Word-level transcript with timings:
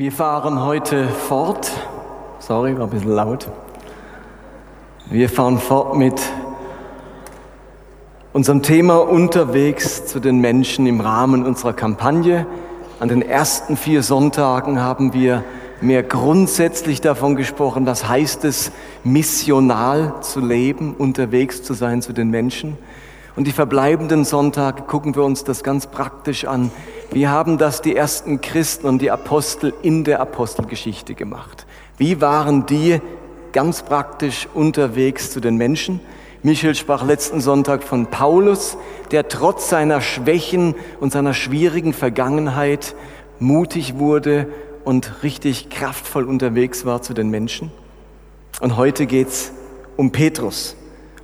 Wir 0.00 0.12
fahren 0.12 0.64
heute 0.64 1.08
fort. 1.08 1.70
Sorry, 2.38 2.74
war 2.78 2.86
ein 2.86 2.90
bisschen 2.90 3.12
laut. 3.12 3.48
Wir 5.10 5.28
fahren 5.28 5.58
fort 5.58 5.94
mit 5.94 6.18
unserem 8.32 8.62
Thema 8.62 8.96
unterwegs 8.96 10.06
zu 10.06 10.18
den 10.18 10.38
Menschen 10.38 10.86
im 10.86 11.02
Rahmen 11.02 11.44
unserer 11.44 11.74
Kampagne. 11.74 12.46
An 12.98 13.10
den 13.10 13.20
ersten 13.20 13.76
vier 13.76 14.02
Sonntagen 14.02 14.80
haben 14.80 15.12
wir 15.12 15.44
mehr 15.82 16.02
grundsätzlich 16.02 17.02
davon 17.02 17.36
gesprochen, 17.36 17.84
was 17.84 18.08
heißt 18.08 18.46
es, 18.46 18.72
missional 19.04 20.14
zu 20.22 20.40
leben, 20.40 20.94
unterwegs 20.96 21.62
zu 21.62 21.74
sein 21.74 22.00
zu 22.00 22.14
den 22.14 22.30
Menschen. 22.30 22.78
Und 23.36 23.46
die 23.46 23.52
verbleibenden 23.52 24.24
Sonntage 24.24 24.82
gucken 24.82 25.14
wir 25.14 25.22
uns 25.22 25.44
das 25.44 25.62
ganz 25.62 25.86
praktisch 25.86 26.44
an. 26.44 26.70
Wie 27.12 27.28
haben 27.28 27.58
das 27.58 27.82
die 27.82 27.96
ersten 27.96 28.40
Christen 28.40 28.86
und 28.86 29.00
die 29.00 29.10
Apostel 29.10 29.72
in 29.82 30.04
der 30.04 30.20
Apostelgeschichte 30.20 31.14
gemacht? 31.14 31.66
Wie 31.96 32.20
waren 32.20 32.66
die 32.66 33.00
ganz 33.52 33.82
praktisch 33.82 34.48
unterwegs 34.54 35.30
zu 35.30 35.40
den 35.40 35.56
Menschen? 35.56 36.00
Michael 36.42 36.74
sprach 36.74 37.04
letzten 37.04 37.40
Sonntag 37.40 37.82
von 37.82 38.06
Paulus, 38.06 38.78
der 39.10 39.28
trotz 39.28 39.68
seiner 39.68 40.00
Schwächen 40.00 40.74
und 40.98 41.12
seiner 41.12 41.34
schwierigen 41.34 41.92
Vergangenheit 41.92 42.94
mutig 43.38 43.98
wurde 43.98 44.46
und 44.84 45.22
richtig 45.22 45.68
kraftvoll 45.68 46.24
unterwegs 46.24 46.86
war 46.86 47.02
zu 47.02 47.12
den 47.12 47.28
Menschen. 47.28 47.70
Und 48.60 48.76
heute 48.76 49.06
geht's 49.06 49.52
um 49.96 50.12
Petrus. 50.12 50.76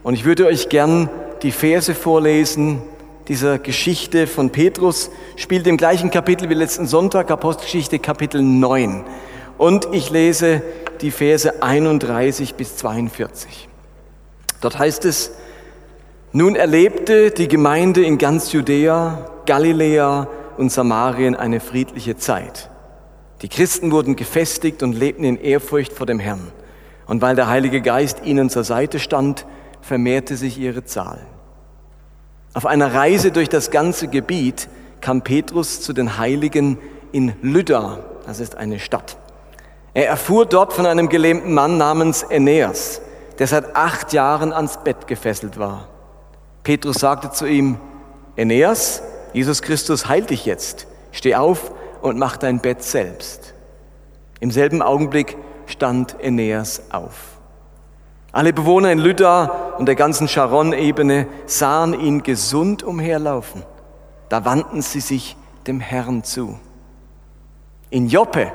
Und 0.02 0.14
ich 0.14 0.24
würde 0.24 0.46
euch 0.46 0.68
gern 0.68 1.08
die 1.42 1.52
Verse 1.52 1.94
vorlesen 1.94 2.82
dieser 3.28 3.58
Geschichte 3.58 4.26
von 4.26 4.50
Petrus, 4.50 5.10
spielt 5.36 5.66
im 5.66 5.76
gleichen 5.76 6.10
Kapitel 6.10 6.48
wie 6.48 6.54
letzten 6.54 6.86
Sonntag, 6.86 7.30
Apostelgeschichte 7.30 7.98
Kapitel 7.98 8.42
9. 8.42 9.04
Und 9.58 9.88
ich 9.92 10.10
lese 10.10 10.62
die 11.00 11.10
Verse 11.10 11.62
31 11.62 12.54
bis 12.54 12.76
42. 12.76 13.68
Dort 14.60 14.78
heißt 14.78 15.04
es, 15.04 15.32
nun 16.32 16.56
erlebte 16.56 17.30
die 17.30 17.48
Gemeinde 17.48 18.04
in 18.04 18.18
ganz 18.18 18.52
Judäa, 18.52 19.30
Galiläa 19.46 20.28
und 20.56 20.70
Samarien 20.70 21.34
eine 21.34 21.60
friedliche 21.60 22.16
Zeit. 22.16 22.70
Die 23.42 23.48
Christen 23.48 23.90
wurden 23.92 24.16
gefestigt 24.16 24.82
und 24.82 24.92
lebten 24.92 25.24
in 25.24 25.36
Ehrfurcht 25.36 25.92
vor 25.92 26.06
dem 26.06 26.18
Herrn. 26.18 26.52
Und 27.06 27.22
weil 27.22 27.36
der 27.36 27.48
Heilige 27.48 27.80
Geist 27.80 28.24
ihnen 28.24 28.50
zur 28.50 28.64
Seite 28.64 28.98
stand, 28.98 29.46
vermehrte 29.80 30.36
sich 30.36 30.58
ihre 30.58 30.84
Zahl. 30.84 31.20
Auf 32.56 32.64
einer 32.64 32.94
Reise 32.94 33.32
durch 33.32 33.50
das 33.50 33.70
ganze 33.70 34.08
Gebiet 34.08 34.70
kam 35.02 35.20
Petrus 35.20 35.82
zu 35.82 35.92
den 35.92 36.16
Heiligen 36.16 36.78
in 37.12 37.34
Lydda, 37.42 37.98
das 38.24 38.40
ist 38.40 38.54
eine 38.54 38.78
Stadt. 38.78 39.18
Er 39.92 40.08
erfuhr 40.08 40.46
dort 40.46 40.72
von 40.72 40.86
einem 40.86 41.10
gelähmten 41.10 41.52
Mann 41.52 41.76
namens 41.76 42.24
Aeneas, 42.24 43.02
der 43.38 43.46
seit 43.46 43.76
acht 43.76 44.14
Jahren 44.14 44.54
ans 44.54 44.78
Bett 44.78 45.06
gefesselt 45.06 45.58
war. 45.58 45.88
Petrus 46.62 46.96
sagte 46.96 47.30
zu 47.30 47.44
ihm, 47.44 47.78
Aeneas, 48.38 49.02
Jesus 49.34 49.60
Christus 49.60 50.08
heilt 50.08 50.30
dich 50.30 50.46
jetzt. 50.46 50.86
Steh 51.12 51.34
auf 51.34 51.72
und 52.00 52.18
mach 52.18 52.38
dein 52.38 52.60
Bett 52.60 52.82
selbst. 52.82 53.52
Im 54.40 54.50
selben 54.50 54.80
Augenblick 54.80 55.36
stand 55.66 56.16
Aeneas 56.22 56.84
auf. 56.90 57.35
Alle 58.36 58.52
Bewohner 58.52 58.92
in 58.92 58.98
Lydda 58.98 59.76
und 59.78 59.86
der 59.86 59.94
ganzen 59.94 60.28
Sharon-Ebene 60.28 61.26
sahen 61.46 61.98
ihn 61.98 62.22
gesund 62.22 62.82
umherlaufen. 62.82 63.62
Da 64.28 64.44
wandten 64.44 64.82
sie 64.82 65.00
sich 65.00 65.38
dem 65.66 65.80
Herrn 65.80 66.22
zu. 66.22 66.58
In 67.88 68.08
Joppe 68.08 68.52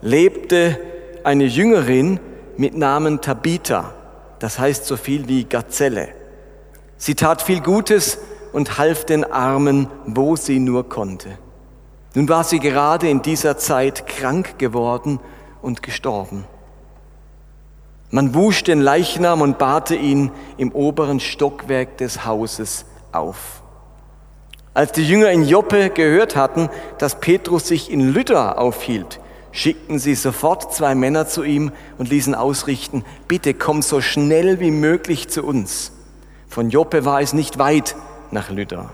lebte 0.00 0.80
eine 1.24 1.44
Jüngerin 1.44 2.20
mit 2.56 2.74
Namen 2.74 3.20
Tabitha, 3.20 3.92
das 4.38 4.58
heißt 4.58 4.86
so 4.86 4.96
viel 4.96 5.28
wie 5.28 5.44
Gazelle. 5.44 6.08
Sie 6.96 7.14
tat 7.14 7.42
viel 7.42 7.60
Gutes 7.60 8.16
und 8.54 8.78
half 8.78 9.04
den 9.04 9.30
Armen, 9.30 9.88
wo 10.06 10.36
sie 10.36 10.58
nur 10.58 10.88
konnte. 10.88 11.28
Nun 12.14 12.30
war 12.30 12.44
sie 12.44 12.60
gerade 12.60 13.10
in 13.10 13.20
dieser 13.20 13.58
Zeit 13.58 14.06
krank 14.06 14.58
geworden 14.58 15.20
und 15.60 15.82
gestorben. 15.82 16.46
Man 18.14 18.34
wusch 18.34 18.62
den 18.62 18.82
Leichnam 18.82 19.40
und 19.40 19.56
barte 19.56 19.96
ihn 19.96 20.30
im 20.58 20.70
oberen 20.72 21.18
Stockwerk 21.18 21.96
des 21.96 22.26
Hauses 22.26 22.84
auf. 23.10 23.62
Als 24.74 24.92
die 24.92 25.08
Jünger 25.08 25.30
in 25.30 25.44
Joppe 25.44 25.88
gehört 25.88 26.36
hatten, 26.36 26.68
dass 26.98 27.20
Petrus 27.20 27.66
sich 27.66 27.90
in 27.90 28.12
Lydda 28.12 28.52
aufhielt, 28.52 29.18
schickten 29.50 29.98
sie 29.98 30.14
sofort 30.14 30.74
zwei 30.74 30.94
Männer 30.94 31.26
zu 31.26 31.42
ihm 31.42 31.72
und 31.96 32.10
ließen 32.10 32.34
ausrichten, 32.34 33.02
bitte 33.28 33.54
komm 33.54 33.80
so 33.80 34.02
schnell 34.02 34.60
wie 34.60 34.70
möglich 34.70 35.30
zu 35.30 35.42
uns. 35.42 35.92
Von 36.48 36.68
Joppe 36.68 37.06
war 37.06 37.22
es 37.22 37.32
nicht 37.32 37.58
weit 37.58 37.96
nach 38.30 38.50
Lydda. 38.50 38.90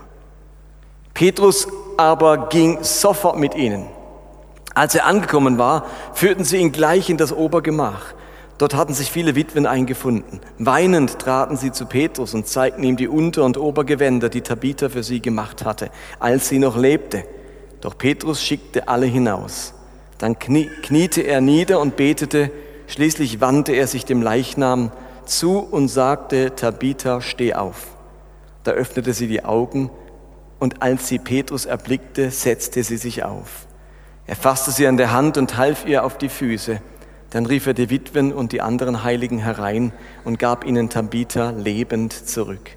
Petrus 1.13 1.67
aber 1.97 2.47
ging 2.47 2.77
sofort 2.83 3.37
mit 3.37 3.53
ihnen. 3.53 3.85
Als 4.73 4.95
er 4.95 5.05
angekommen 5.05 5.57
war, 5.57 5.85
führten 6.13 6.45
sie 6.45 6.55
ihn 6.55 6.71
gleich 6.71 7.09
in 7.09 7.17
das 7.17 7.33
Obergemach. 7.33 8.13
Dort 8.59 8.75
hatten 8.75 8.93
sich 8.93 9.09
viele 9.09 9.35
Witwen 9.35 9.65
eingefunden. 9.65 10.41
Weinend 10.57 11.17
traten 11.17 11.55
sie 11.55 11.71
zu 11.71 11.85
Petrus 11.85 12.33
und 12.33 12.45
zeigten 12.45 12.83
ihm 12.83 12.97
die 12.97 13.07
Unter- 13.07 13.45
und 13.45 13.57
Obergewänder, 13.57 14.27
die 14.27 14.41
Tabitha 14.41 14.89
für 14.89 15.01
sie 15.01 15.21
gemacht 15.21 15.63
hatte, 15.63 15.89
als 16.19 16.49
sie 16.49 16.59
noch 16.59 16.75
lebte. 16.77 17.23
Doch 17.79 17.97
Petrus 17.97 18.43
schickte 18.43 18.89
alle 18.89 19.05
hinaus. 19.05 19.73
Dann 20.17 20.37
kniete 20.37 21.21
er 21.21 21.39
nieder 21.39 21.79
und 21.79 21.95
betete. 21.95 22.51
Schließlich 22.87 23.39
wandte 23.39 23.71
er 23.71 23.87
sich 23.87 24.03
dem 24.03 24.21
Leichnam 24.21 24.91
zu 25.25 25.59
und 25.59 25.87
sagte, 25.87 26.53
Tabitha, 26.53 27.21
steh 27.21 27.53
auf. 27.53 27.87
Da 28.65 28.71
öffnete 28.71 29.13
sie 29.13 29.27
die 29.27 29.45
Augen 29.45 29.89
und 30.59 30.81
als 30.81 31.07
sie 31.07 31.17
Petrus 31.17 31.65
erblickte, 31.65 32.29
setzte 32.29 32.83
sie 32.83 32.97
sich 32.97 33.23
auf. 33.23 33.67
Er 34.27 34.35
fasste 34.35 34.71
sie 34.71 34.85
an 34.85 34.97
der 34.97 35.13
Hand 35.13 35.37
und 35.37 35.55
half 35.55 35.85
ihr 35.85 36.03
auf 36.03 36.17
die 36.17 36.27
Füße. 36.27 36.81
Dann 37.31 37.45
rief 37.45 37.67
er 37.67 37.73
die 37.73 37.89
Witwen 37.89 38.33
und 38.33 38.51
die 38.51 38.61
anderen 38.61 39.03
Heiligen 39.03 39.39
herein 39.39 39.93
und 40.23 40.39
gab 40.39 40.65
ihnen 40.65 40.89
Tabitha 40.89 41.51
lebend 41.51 42.13
zurück. 42.13 42.71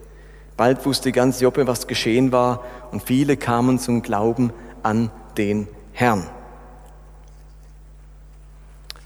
Bald 0.57 0.85
wusste 0.85 1.13
ganz 1.13 1.41
Joppe, 1.41 1.67
was 1.67 1.87
geschehen 1.87 2.33
war, 2.33 2.63
und 2.91 3.03
viele 3.03 3.37
kamen 3.37 3.79
zum 3.79 4.03
Glauben 4.03 4.53
an 4.83 5.11
den 5.39 5.69
Herrn. 5.93 6.29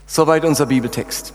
Soweit 0.06 0.44
unser 0.44 0.66
Bibeltext. 0.66 1.32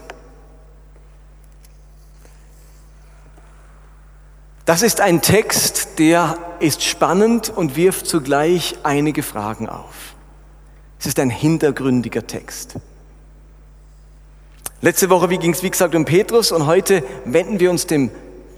Das 4.66 4.82
ist 4.82 5.02
ein 5.02 5.22
Text, 5.22 6.00
der 6.00 6.38
ist 6.60 6.84
spannend 6.84 7.50
und 7.50 7.76
wirft 7.76 8.06
zugleich 8.06 8.78
einige 8.84 9.24
Fragen 9.24 9.68
auf. 9.68 10.16
Es 11.00 11.08
ist 11.08 11.20
ein 11.20 11.30
hintergründiger 11.30 12.28
Text. 12.28 12.76
Letzte 14.84 15.12
Woche 15.12 15.28
ging 15.28 15.52
es, 15.52 15.62
wie 15.62 15.70
gesagt, 15.70 15.94
um 15.94 16.06
Petrus 16.06 16.52
und 16.52 16.66
heute 16.66 17.04
wenden 17.24 17.60
wir 17.60 17.70
uns 17.70 17.86
dem, 17.86 18.10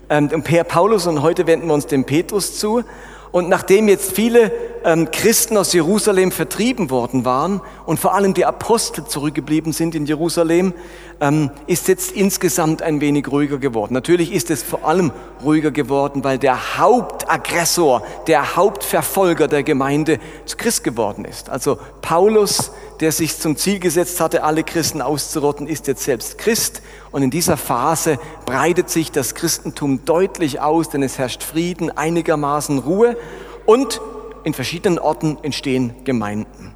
ähm, 0.09 0.29
um 0.34 0.41
Paulus 0.41 1.06
und 1.06 1.22
heute 1.22 1.47
wenden 1.47 1.67
wir 1.67 1.73
uns 1.73 1.85
dem 1.88 2.06
Petrus 2.06 2.57
zu. 2.57 2.85
Und 3.34 3.50
nachdem 3.50 3.89
jetzt 3.89 4.13
viele 4.13 4.51
ähm, 4.85 5.12
Christen 5.12 5.57
aus 5.57 5.73
Jerusalem 5.73 6.31
vertrieben 6.31 6.91
worden 6.91 7.25
waren 7.25 7.59
und 7.85 8.00
vor 8.00 8.13
allem 8.13 8.33
die 8.33 8.45
Apostel 8.45 9.06
zurückgeblieben 9.06 9.73
sind 9.73 9.95
in 9.95 10.06
Jerusalem, 10.06 10.73
ähm, 11.19 11.50
ist 11.67 11.89
jetzt 11.89 12.12
insgesamt 12.12 12.81
ein 12.83 13.01
wenig 13.01 13.28
ruhiger 13.29 13.57
geworden. 13.57 13.94
Natürlich 13.94 14.31
ist 14.31 14.50
es 14.50 14.63
vor 14.63 14.85
allem 14.85 15.12
ruhiger 15.44 15.72
geworden, 15.72 16.23
weil 16.23 16.38
der 16.38 16.78
Hauptaggressor, 16.78 18.03
der 18.28 18.56
Hauptverfolger 18.56 19.50
der 19.50 19.63
Gemeinde 19.63 20.19
zu 20.45 20.56
Christ 20.56 20.85
geworden 20.85 21.25
ist. 21.25 21.50
Also 21.50 21.79
Paulus, 22.01 22.71
der 23.03 23.11
sich 23.11 23.38
zum 23.38 23.57
Ziel 23.57 23.79
gesetzt 23.79 24.21
hatte, 24.21 24.45
alle 24.45 24.63
Christen 24.63 25.01
auszurotten, 25.01 25.67
ist 25.67 25.88
jetzt 25.88 26.05
selbst 26.05 26.38
Christ. 26.38 26.81
Und 27.11 27.21
in 27.21 27.31
dieser 27.31 27.57
Phase 27.57 28.17
breitet 28.45 28.89
sich 28.89 29.11
das 29.11 29.35
Christentum 29.35 30.05
deutlich 30.05 30.61
aus, 30.61 30.88
denn 30.88 31.03
es 31.03 31.17
herrscht 31.17 31.44
Frieden, 31.44 31.91
einigermaßen 31.91 32.79
Ruhe 32.79 33.17
und 33.65 34.00
in 34.45 34.53
verschiedenen 34.53 35.00
Orten 35.00 35.38
entstehen 35.41 35.94
Gemeinden. 36.05 36.73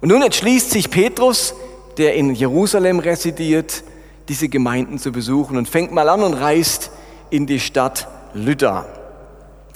Und 0.00 0.08
nun 0.08 0.20
entschließt 0.22 0.72
sich 0.72 0.90
Petrus, 0.90 1.54
der 1.96 2.16
in 2.16 2.34
Jerusalem 2.34 2.98
residiert, 2.98 3.84
diese 4.28 4.48
Gemeinden 4.48 4.98
zu 4.98 5.12
besuchen 5.12 5.58
und 5.58 5.68
fängt 5.68 5.92
mal 5.92 6.08
an 6.08 6.24
und 6.24 6.34
reist 6.34 6.90
in 7.30 7.46
die 7.46 7.60
Stadt 7.60 8.08
Lydda. 8.34 8.84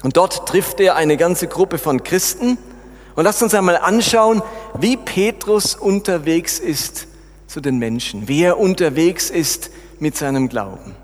Und 0.03 0.17
dort 0.17 0.49
trifft 0.49 0.81
er 0.81 0.97
eine 0.97 1.17
ganze 1.17 1.47
Gruppe 1.47 1.79
von 1.79 2.03
Christen. 2.03 2.59
Und 3.17 3.25
lasst 3.25 3.43
uns 3.43 3.55
einmal 3.55 3.77
anschauen, 3.77 4.43
wie 4.79 4.97
Petrus 4.97 5.75
unterwegs 5.75 6.59
ist 6.59 7.07
zu 7.47 7.61
den 7.61 7.79
Menschen, 7.79 8.29
wie 8.29 8.43
er 8.43 8.59
unterwegs 8.59 9.31
ist 9.31 9.71
mit 9.99 10.17
seinem 10.17 10.49
Glauben. 10.49 10.95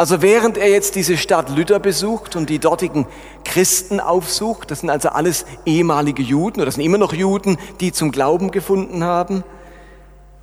Also 0.00 0.22
während 0.22 0.56
er 0.56 0.70
jetzt 0.70 0.94
diese 0.94 1.18
Stadt 1.18 1.50
Lütter 1.50 1.78
besucht 1.78 2.34
und 2.34 2.48
die 2.48 2.58
dortigen 2.58 3.06
Christen 3.44 4.00
aufsucht, 4.00 4.70
das 4.70 4.80
sind 4.80 4.88
also 4.88 5.10
alles 5.10 5.44
ehemalige 5.66 6.22
Juden 6.22 6.60
oder 6.60 6.64
das 6.64 6.76
sind 6.76 6.84
immer 6.84 6.96
noch 6.96 7.12
Juden, 7.12 7.58
die 7.80 7.92
zum 7.92 8.10
Glauben 8.10 8.50
gefunden 8.50 9.04
haben, 9.04 9.44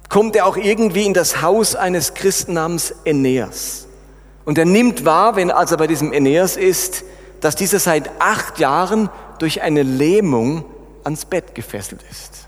kommt 0.10 0.36
er 0.36 0.46
auch 0.46 0.58
irgendwie 0.58 1.08
in 1.08 1.16
das 1.16 1.42
Haus 1.42 1.75
eines 1.75 2.14
Christen 2.14 2.54
namens 2.54 2.94
Aeneas. 3.04 3.88
Und 4.46 4.60
er 4.60 4.66
nimmt 4.66 5.06
wahr, 5.06 5.36
wenn 5.36 5.50
er 5.50 5.78
bei 5.78 5.88
diesem 5.88 6.12
Aeneas 6.12 6.56
ist, 6.56 7.04
dass 7.42 7.56
dieser 7.56 7.80
seit 7.80 8.10
acht 8.19 8.60
Jahren 8.60 9.10
durch 9.39 9.62
eine 9.62 9.84
Lähmung 9.84 10.66
ans 11.04 11.25
Bett 11.25 11.56
gefesselt 11.56 12.04
ist. 12.10 12.48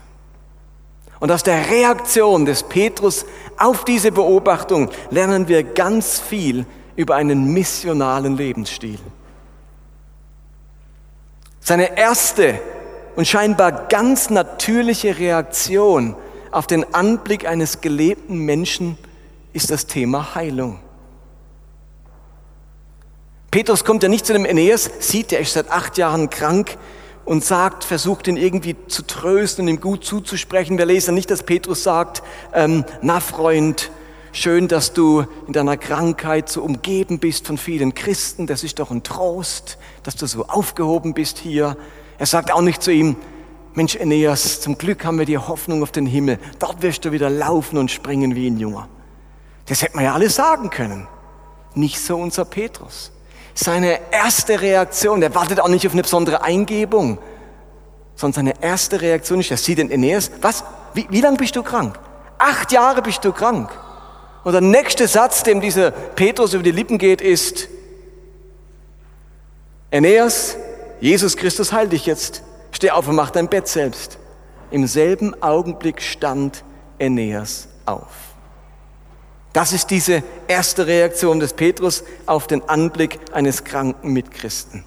Und 1.20 1.30
aus 1.30 1.42
der 1.42 1.70
Reaktion 1.70 2.46
des 2.46 2.62
Petrus 2.62 3.26
auf 3.58 3.84
diese 3.84 4.10
Beobachtung 4.10 4.90
lernen 5.10 5.48
wir 5.48 5.62
ganz 5.62 6.18
viel 6.18 6.64
über 6.96 7.14
einen 7.14 7.52
missionalen 7.52 8.36
Lebensstil. 8.36 8.98
Seine 11.60 11.96
erste 11.96 12.58
und 13.16 13.28
scheinbar 13.28 13.86
ganz 13.88 14.30
natürliche 14.30 15.18
Reaktion 15.18 16.16
auf 16.50 16.66
den 16.66 16.94
Anblick 16.94 17.46
eines 17.46 17.80
gelebten 17.80 18.38
Menschen 18.38 18.98
ist 19.52 19.70
das 19.70 19.86
Thema 19.86 20.34
Heilung. 20.34 20.80
Petrus 23.50 23.84
kommt 23.84 24.02
ja 24.02 24.08
nicht 24.08 24.26
zu 24.26 24.32
dem 24.32 24.44
Aeneas, 24.44 24.90
sieht, 25.00 25.32
er 25.32 25.40
ist 25.40 25.54
seit 25.54 25.70
acht 25.70 25.98
Jahren 25.98 26.30
krank 26.30 26.78
und 27.24 27.44
sagt, 27.44 27.84
versucht 27.84 28.28
ihn 28.28 28.36
irgendwie 28.36 28.76
zu 28.86 29.02
trösten 29.02 29.64
und 29.64 29.68
ihm 29.68 29.80
gut 29.80 30.04
zuzusprechen. 30.04 30.78
Wir 30.78 30.86
lesen 30.86 31.14
nicht, 31.14 31.30
dass 31.30 31.42
Petrus 31.42 31.82
sagt, 31.82 32.22
ähm, 32.54 32.84
na 33.02 33.20
Freund, 33.20 33.90
Schön, 34.32 34.68
dass 34.68 34.92
du 34.92 35.24
in 35.48 35.52
deiner 35.52 35.76
Krankheit 35.76 36.48
so 36.48 36.62
umgeben 36.62 37.18
bist 37.18 37.48
von 37.48 37.58
vielen 37.58 37.94
Christen. 37.94 38.46
Das 38.46 38.62
ist 38.62 38.78
doch 38.78 38.92
ein 38.92 39.02
Trost, 39.02 39.76
dass 40.04 40.14
du 40.14 40.26
so 40.26 40.46
aufgehoben 40.46 41.14
bist 41.14 41.38
hier. 41.38 41.76
Er 42.16 42.26
sagt 42.26 42.52
auch 42.52 42.60
nicht 42.60 42.80
zu 42.80 42.92
ihm, 42.92 43.16
Mensch, 43.74 43.96
Aeneas, 43.96 44.60
zum 44.60 44.78
Glück 44.78 45.04
haben 45.04 45.18
wir 45.18 45.26
die 45.26 45.38
Hoffnung 45.38 45.82
auf 45.82 45.90
den 45.90 46.06
Himmel. 46.06 46.38
Dort 46.60 46.80
wirst 46.82 47.04
du 47.04 47.10
wieder 47.10 47.28
laufen 47.28 47.76
und 47.76 47.90
springen 47.90 48.36
wie 48.36 48.48
ein 48.48 48.58
Junge. 48.58 48.86
Das 49.66 49.82
hätte 49.82 49.96
man 49.96 50.04
ja 50.04 50.14
alles 50.14 50.36
sagen 50.36 50.70
können. 50.70 51.08
Nicht 51.74 52.00
so 52.00 52.16
unser 52.16 52.44
Petrus. 52.44 53.10
Seine 53.62 54.00
erste 54.10 54.62
Reaktion, 54.62 55.20
er 55.20 55.34
wartet 55.34 55.60
auch 55.60 55.68
nicht 55.68 55.86
auf 55.86 55.92
eine 55.92 56.00
besondere 56.00 56.42
Eingebung, 56.42 57.18
sondern 58.16 58.46
seine 58.46 58.62
erste 58.62 59.02
Reaktion 59.02 59.40
ist, 59.40 59.50
er 59.50 59.58
sieht 59.58 59.76
den 59.76 59.92
Aeneas, 59.92 60.30
was, 60.40 60.64
wie, 60.94 61.06
wie 61.10 61.20
lange 61.20 61.36
bist 61.36 61.54
du 61.56 61.62
krank? 61.62 61.98
Acht 62.38 62.72
Jahre 62.72 63.02
bist 63.02 63.22
du 63.22 63.32
krank. 63.32 63.70
Und 64.44 64.52
der 64.52 64.62
nächste 64.62 65.06
Satz, 65.06 65.42
dem 65.42 65.60
dieser 65.60 65.90
Petrus 65.90 66.54
über 66.54 66.62
die 66.62 66.70
Lippen 66.70 66.96
geht, 66.96 67.20
ist, 67.20 67.68
Aeneas, 69.92 70.56
Jesus 70.98 71.36
Christus 71.36 71.70
heil 71.70 71.90
dich 71.90 72.06
jetzt. 72.06 72.42
Steh 72.72 72.90
auf 72.90 73.08
und 73.08 73.14
mach 73.14 73.30
dein 73.30 73.48
Bett 73.48 73.68
selbst. 73.68 74.16
Im 74.70 74.86
selben 74.86 75.34
Augenblick 75.42 76.00
stand 76.00 76.64
Aeneas 76.98 77.68
auf. 77.84 78.29
Das 79.52 79.72
ist 79.72 79.90
diese 79.90 80.22
erste 80.46 80.86
Reaktion 80.86 81.40
des 81.40 81.54
Petrus 81.54 82.04
auf 82.26 82.46
den 82.46 82.68
Anblick 82.68 83.18
eines 83.32 83.64
kranken 83.64 84.12
Mitchristen. 84.12 84.84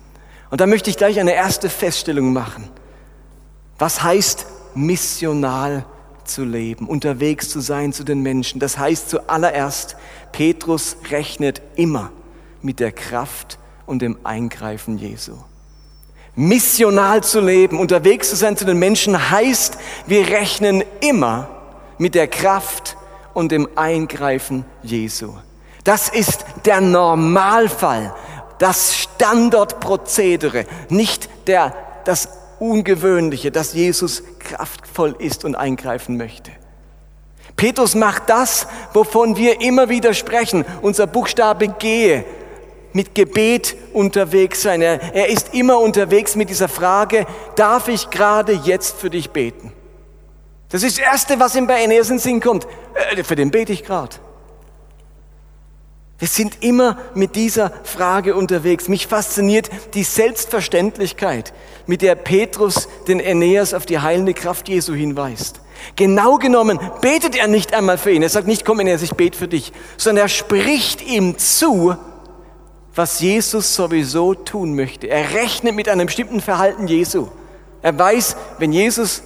Und 0.49 0.61
da 0.61 0.67
möchte 0.67 0.89
ich 0.89 0.97
gleich 0.97 1.19
eine 1.19 1.33
erste 1.33 1.69
Feststellung 1.69 2.31
machen. 2.31 2.69
Was 3.77 4.03
heißt 4.03 4.45
missional 4.75 5.85
zu 6.25 6.45
leben, 6.45 6.87
unterwegs 6.87 7.49
zu 7.49 7.59
sein 7.59 7.93
zu 7.93 8.03
den 8.03 8.21
Menschen. 8.21 8.59
Das 8.59 8.77
heißt 8.77 9.09
zuallererst, 9.09 9.95
Petrus 10.31 10.97
rechnet 11.09 11.61
immer 11.75 12.11
mit 12.61 12.79
der 12.79 12.91
Kraft 12.91 13.59
und 13.85 14.01
dem 14.01 14.17
Eingreifen 14.23 14.97
Jesu. 14.97 15.33
Missional 16.35 17.23
zu 17.23 17.41
leben, 17.41 17.79
unterwegs 17.79 18.29
zu 18.29 18.35
sein 18.35 18.57
zu 18.57 18.65
den 18.65 18.79
Menschen, 18.79 19.29
heißt, 19.29 19.77
wir 20.07 20.27
rechnen 20.29 20.83
immer 21.01 21.49
mit 21.97 22.15
der 22.15 22.27
Kraft 22.27 22.97
und 23.33 23.51
dem 23.51 23.67
Eingreifen 23.75 24.65
Jesu. 24.81 25.33
Das 25.83 26.09
ist 26.09 26.45
der 26.65 26.81
Normalfall, 26.81 28.13
das 28.59 28.95
Standardprozedere, 28.95 30.65
nicht 30.89 31.29
der, 31.47 31.73
das 32.05 32.29
Ungewöhnliche, 32.59 33.51
dass 33.51 33.73
Jesus 33.73 34.23
kraftvoll 34.39 35.15
ist 35.19 35.43
und 35.43 35.55
eingreifen 35.55 36.17
möchte. 36.17 36.51
Petrus 37.55 37.95
macht 37.95 38.29
das, 38.29 38.67
wovon 38.93 39.35
wir 39.35 39.61
immer 39.61 39.89
wieder 39.89 40.13
sprechen. 40.13 40.65
Unser 40.81 41.07
Buchstabe 41.07 41.67
Gehe, 41.67 42.25
mit 42.93 43.15
Gebet 43.15 43.75
unterwegs 43.91 44.61
sein. 44.61 44.81
Er, 44.81 45.01
er 45.13 45.27
ist 45.29 45.53
immer 45.53 45.79
unterwegs 45.79 46.35
mit 46.35 46.49
dieser 46.49 46.69
Frage, 46.69 47.25
darf 47.55 47.87
ich 47.87 48.09
gerade 48.09 48.53
jetzt 48.53 48.97
für 48.97 49.09
dich 49.09 49.31
beten? 49.31 49.73
Das 50.73 50.81
ist 50.81 50.97
das 50.97 51.05
Erste, 51.05 51.39
was 51.39 51.55
ihm 51.55 51.67
bei 51.67 51.83
Aeneas 51.83 52.09
in 52.09 52.17
Sinn 52.17 52.41
kommt. 52.41 52.65
Äh, 53.11 53.23
für 53.23 53.35
den 53.35 53.51
bete 53.51 53.71
ich 53.71 53.83
gerade. 53.83 54.15
Wir 56.17 56.27
sind 56.27 56.63
immer 56.63 56.97
mit 57.13 57.35
dieser 57.35 57.71
Frage 57.83 58.33
unterwegs. 58.33 58.87
Mich 58.87 59.05
fasziniert 59.05 59.69
die 59.93 60.01
Selbstverständlichkeit, 60.01 61.53
mit 61.85 62.01
der 62.01 62.15
Petrus 62.15 62.87
den 63.07 63.21
Aeneas 63.21 63.75
auf 63.75 63.85
die 63.85 63.99
heilende 63.99 64.33
Kraft 64.33 64.67
Jesu 64.67 64.95
hinweist. 64.95 65.61
Genau 65.95 66.37
genommen 66.37 66.79
betet 67.01 67.35
er 67.35 67.47
nicht 67.47 67.75
einmal 67.75 67.99
für 67.99 68.09
ihn. 68.09 68.23
Er 68.23 68.29
sagt 68.29 68.47
nicht, 68.47 68.65
komm 68.65 68.79
Aeneas, 68.79 69.03
ich 69.03 69.13
bete 69.13 69.37
für 69.37 69.47
dich, 69.47 69.73
sondern 69.97 70.25
er 70.25 70.29
spricht 70.29 71.03
ihm 71.03 71.37
zu, 71.37 71.95
was 72.95 73.19
Jesus 73.19 73.75
sowieso 73.75 74.33
tun 74.33 74.75
möchte. 74.75 75.05
Er 75.05 75.35
rechnet 75.35 75.75
mit 75.75 75.87
einem 75.87 76.07
bestimmten 76.07 76.41
Verhalten 76.41 76.87
Jesu. 76.87 77.27
Er 77.83 77.99
weiß, 77.99 78.37
wenn 78.57 78.71
Jesus 78.71 79.21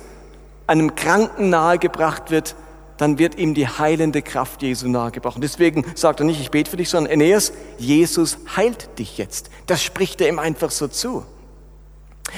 einem 0.67 0.95
Kranken 0.95 1.49
nahegebracht 1.49 2.29
wird, 2.29 2.55
dann 2.97 3.19
wird 3.19 3.37
ihm 3.37 3.53
die 3.53 3.67
heilende 3.67 4.21
Kraft 4.21 4.61
Jesu 4.61 4.87
nahegebracht. 4.87 5.35
Und 5.35 5.43
deswegen 5.43 5.85
sagt 5.95 6.19
er 6.19 6.25
nicht, 6.25 6.41
ich 6.41 6.51
bete 6.51 6.69
für 6.69 6.77
dich, 6.77 6.89
sondern 6.89 7.11
Aeneas, 7.11 7.53
Jesus 7.77 8.37
heilt 8.55 8.99
dich 8.99 9.17
jetzt. 9.17 9.49
Das 9.67 9.83
spricht 9.83 10.19
er 10.19 10.29
ihm 10.29 10.39
einfach 10.39 10.71
so 10.71 10.87
zu. 10.87 11.23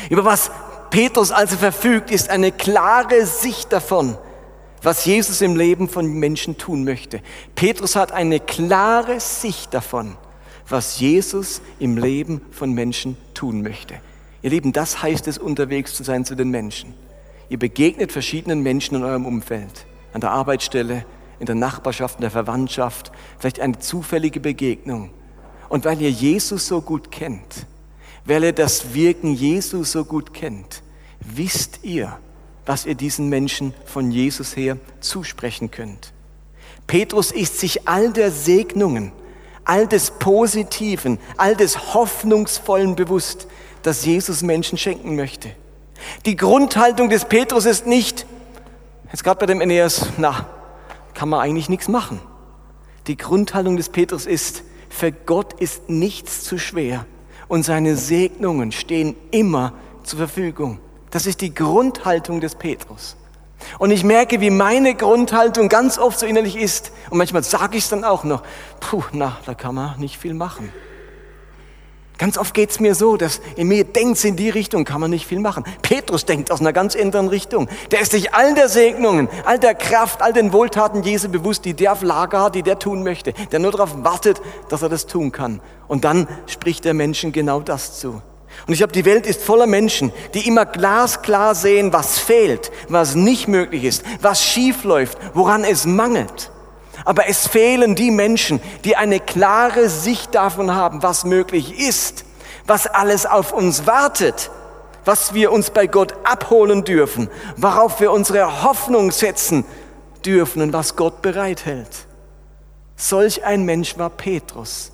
Über 0.09 0.25
was 0.25 0.51
Petrus 0.89 1.31
also 1.31 1.55
verfügt, 1.55 2.11
ist 2.11 2.29
eine 2.29 2.51
klare 2.51 3.25
Sicht 3.25 3.71
davon, 3.71 4.17
was 4.81 5.05
Jesus 5.05 5.41
im 5.41 5.55
Leben 5.55 5.87
von 5.89 6.05
Menschen 6.05 6.57
tun 6.57 6.83
möchte. 6.83 7.21
Petrus 7.55 7.95
hat 7.95 8.11
eine 8.11 8.39
klare 8.39 9.19
Sicht 9.19 9.73
davon, 9.73 10.17
was 10.67 10.99
Jesus 10.99 11.61
im 11.79 11.97
Leben 11.97 12.41
von 12.51 12.73
Menschen 12.73 13.17
tun 13.33 13.61
möchte. 13.61 13.95
Ihr 14.41 14.51
Lieben, 14.51 14.71
das 14.73 15.01
heißt 15.01 15.27
es, 15.27 15.37
unterwegs 15.37 15.93
zu 15.95 16.03
sein 16.03 16.25
zu 16.25 16.35
den 16.35 16.49
Menschen. 16.49 16.93
Ihr 17.49 17.59
begegnet 17.59 18.11
verschiedenen 18.11 18.61
Menschen 18.61 18.95
in 18.95 19.03
eurem 19.03 19.25
Umfeld 19.25 19.85
an 20.13 20.21
der 20.21 20.31
Arbeitsstelle, 20.31 21.05
in 21.39 21.45
der 21.45 21.55
Nachbarschaft, 21.55 22.15
in 22.15 22.21
der 22.21 22.31
Verwandtschaft, 22.31 23.11
vielleicht 23.37 23.59
eine 23.59 23.79
zufällige 23.79 24.39
Begegnung. 24.39 25.11
Und 25.67 25.85
weil 25.85 26.01
ihr 26.01 26.11
Jesus 26.11 26.67
so 26.67 26.81
gut 26.81 27.11
kennt, 27.11 27.67
weil 28.25 28.43
ihr 28.43 28.53
das 28.53 28.93
Wirken 28.93 29.33
Jesu 29.33 29.83
so 29.83 30.03
gut 30.03 30.33
kennt, 30.33 30.81
wisst 31.19 31.79
ihr, 31.83 32.17
was 32.65 32.85
ihr 32.85 32.95
diesen 32.95 33.29
Menschen 33.29 33.73
von 33.85 34.11
Jesus 34.11 34.55
her 34.55 34.77
zusprechen 34.99 35.71
könnt. 35.71 36.13
Petrus 36.87 37.31
ist 37.31 37.59
sich 37.59 37.87
all 37.87 38.11
der 38.11 38.31
Segnungen, 38.31 39.11
all 39.63 39.87
des 39.87 40.11
Positiven, 40.11 41.19
all 41.37 41.55
des 41.55 41.93
Hoffnungsvollen 41.93 42.95
bewusst, 42.95 43.47
dass 43.83 44.05
Jesus 44.05 44.41
Menschen 44.41 44.77
schenken 44.77 45.15
möchte. 45.15 45.51
Die 46.25 46.35
Grundhaltung 46.35 47.09
des 47.09 47.25
Petrus 47.25 47.65
ist 47.65 47.85
nicht, 47.85 48.25
Jetzt 49.11 49.23
gerade 49.23 49.39
bei 49.39 49.47
dem 49.47 49.59
Aeneas, 49.59 50.07
na, 50.17 50.45
kann 51.15 51.29
man 51.29 51.39
eigentlich 51.39 51.67
nichts 51.67 51.87
machen. 51.87 52.21
Die 53.07 53.17
Grundhaltung 53.17 53.75
des 53.75 53.89
Petrus 53.89 54.27
ist, 54.27 54.63
für 54.89 55.11
Gott 55.11 55.53
ist 55.53 55.89
nichts 55.89 56.43
zu 56.43 56.59
schwer 56.59 57.05
und 57.47 57.63
seine 57.63 57.95
Segnungen 57.95 58.71
stehen 58.71 59.15
immer 59.31 59.73
zur 60.03 60.19
Verfügung. 60.19 60.79
Das 61.09 61.25
ist 61.25 61.41
die 61.41 61.53
Grundhaltung 61.53 62.39
des 62.39 62.53
Petrus. 62.53 63.15
Und 63.79 63.89
ich 63.89 64.03
merke, 64.03 64.41
wie 64.41 64.51
meine 64.51 64.93
Grundhaltung 64.93 65.69
ganz 65.69 65.97
oft 65.97 66.19
so 66.19 66.27
innerlich 66.27 66.55
ist. 66.55 66.91
Und 67.09 67.17
manchmal 67.17 67.43
sage 67.43 67.77
ich 67.77 67.83
es 67.85 67.89
dann 67.89 68.03
auch 68.03 68.23
noch. 68.23 68.43
Puh, 68.79 69.03
na, 69.11 69.37
da 69.45 69.55
kann 69.55 69.75
man 69.75 69.99
nicht 69.99 70.17
viel 70.17 70.35
machen. 70.35 70.71
Ganz 72.19 72.37
oft 72.37 72.53
geht 72.53 72.69
es 72.69 72.81
mir 72.81 72.95
so, 72.95 73.15
dass 73.15 73.39
in 73.55 73.69
mir 73.69 73.85
denkt 73.85 74.25
in 74.25 74.35
die 74.35 74.49
Richtung, 74.49 74.83
kann 74.83 74.99
man 74.99 75.09
nicht 75.09 75.25
viel 75.25 75.39
machen. 75.39 75.63
Petrus 75.81 76.25
denkt 76.25 76.51
aus 76.51 76.59
einer 76.59 76.73
ganz 76.73 76.97
anderen 76.97 77.29
Richtung. 77.29 77.69
Der 77.91 78.01
ist 78.01 78.11
sich 78.11 78.33
all 78.33 78.53
der 78.55 78.67
Segnungen, 78.67 79.29
all 79.45 79.57
der 79.57 79.73
Kraft, 79.73 80.21
all 80.21 80.33
den 80.33 80.51
Wohltaten 80.51 81.01
Jesu 81.01 81.29
bewusst, 81.29 81.63
die 81.63 81.73
der 81.73 81.93
auf 81.93 82.01
Lager 82.01 82.43
hat, 82.43 82.55
die 82.55 82.61
der 82.61 82.77
tun 82.77 83.03
möchte. 83.03 83.31
Der 83.53 83.59
nur 83.59 83.71
darauf 83.71 84.03
wartet, 84.03 84.41
dass 84.67 84.81
er 84.81 84.89
das 84.89 85.05
tun 85.05 85.31
kann. 85.31 85.61
Und 85.87 86.03
dann 86.03 86.27
spricht 86.45 86.83
der 86.83 86.93
Menschen 86.93 87.31
genau 87.31 87.61
das 87.61 87.99
zu. 87.99 88.21
Und 88.67 88.73
ich 88.73 88.79
glaube, 88.79 88.91
die 88.91 89.05
Welt 89.05 89.25
ist 89.25 89.41
voller 89.41 89.67
Menschen, 89.67 90.11
die 90.33 90.45
immer 90.45 90.65
glasklar 90.65 91.55
sehen, 91.55 91.93
was 91.93 92.19
fehlt, 92.19 92.69
was 92.89 93.15
nicht 93.15 93.47
möglich 93.47 93.85
ist, 93.85 94.03
was 94.21 94.43
schief 94.43 94.83
läuft, 94.83 95.17
woran 95.33 95.63
es 95.63 95.85
mangelt. 95.85 96.51
Aber 97.05 97.27
es 97.27 97.47
fehlen 97.47 97.95
die 97.95 98.11
Menschen, 98.11 98.61
die 98.83 98.95
eine 98.95 99.19
klare 99.19 99.89
Sicht 99.89 100.35
davon 100.35 100.73
haben, 100.73 101.03
was 101.03 101.25
möglich 101.25 101.79
ist, 101.79 102.25
was 102.65 102.87
alles 102.87 103.25
auf 103.25 103.51
uns 103.51 103.87
wartet, 103.87 104.51
was 105.05 105.33
wir 105.33 105.51
uns 105.51 105.71
bei 105.71 105.87
Gott 105.87 106.13
abholen 106.23 106.83
dürfen, 106.83 107.29
worauf 107.57 107.99
wir 107.99 108.11
unsere 108.11 108.63
Hoffnung 108.63 109.11
setzen 109.11 109.65
dürfen 110.25 110.61
und 110.61 110.73
was 110.73 110.95
Gott 110.95 111.21
bereithält. 111.21 112.07
Solch 112.95 113.45
ein 113.45 113.63
Mensch 113.63 113.97
war 113.97 114.09
Petrus. 114.09 114.91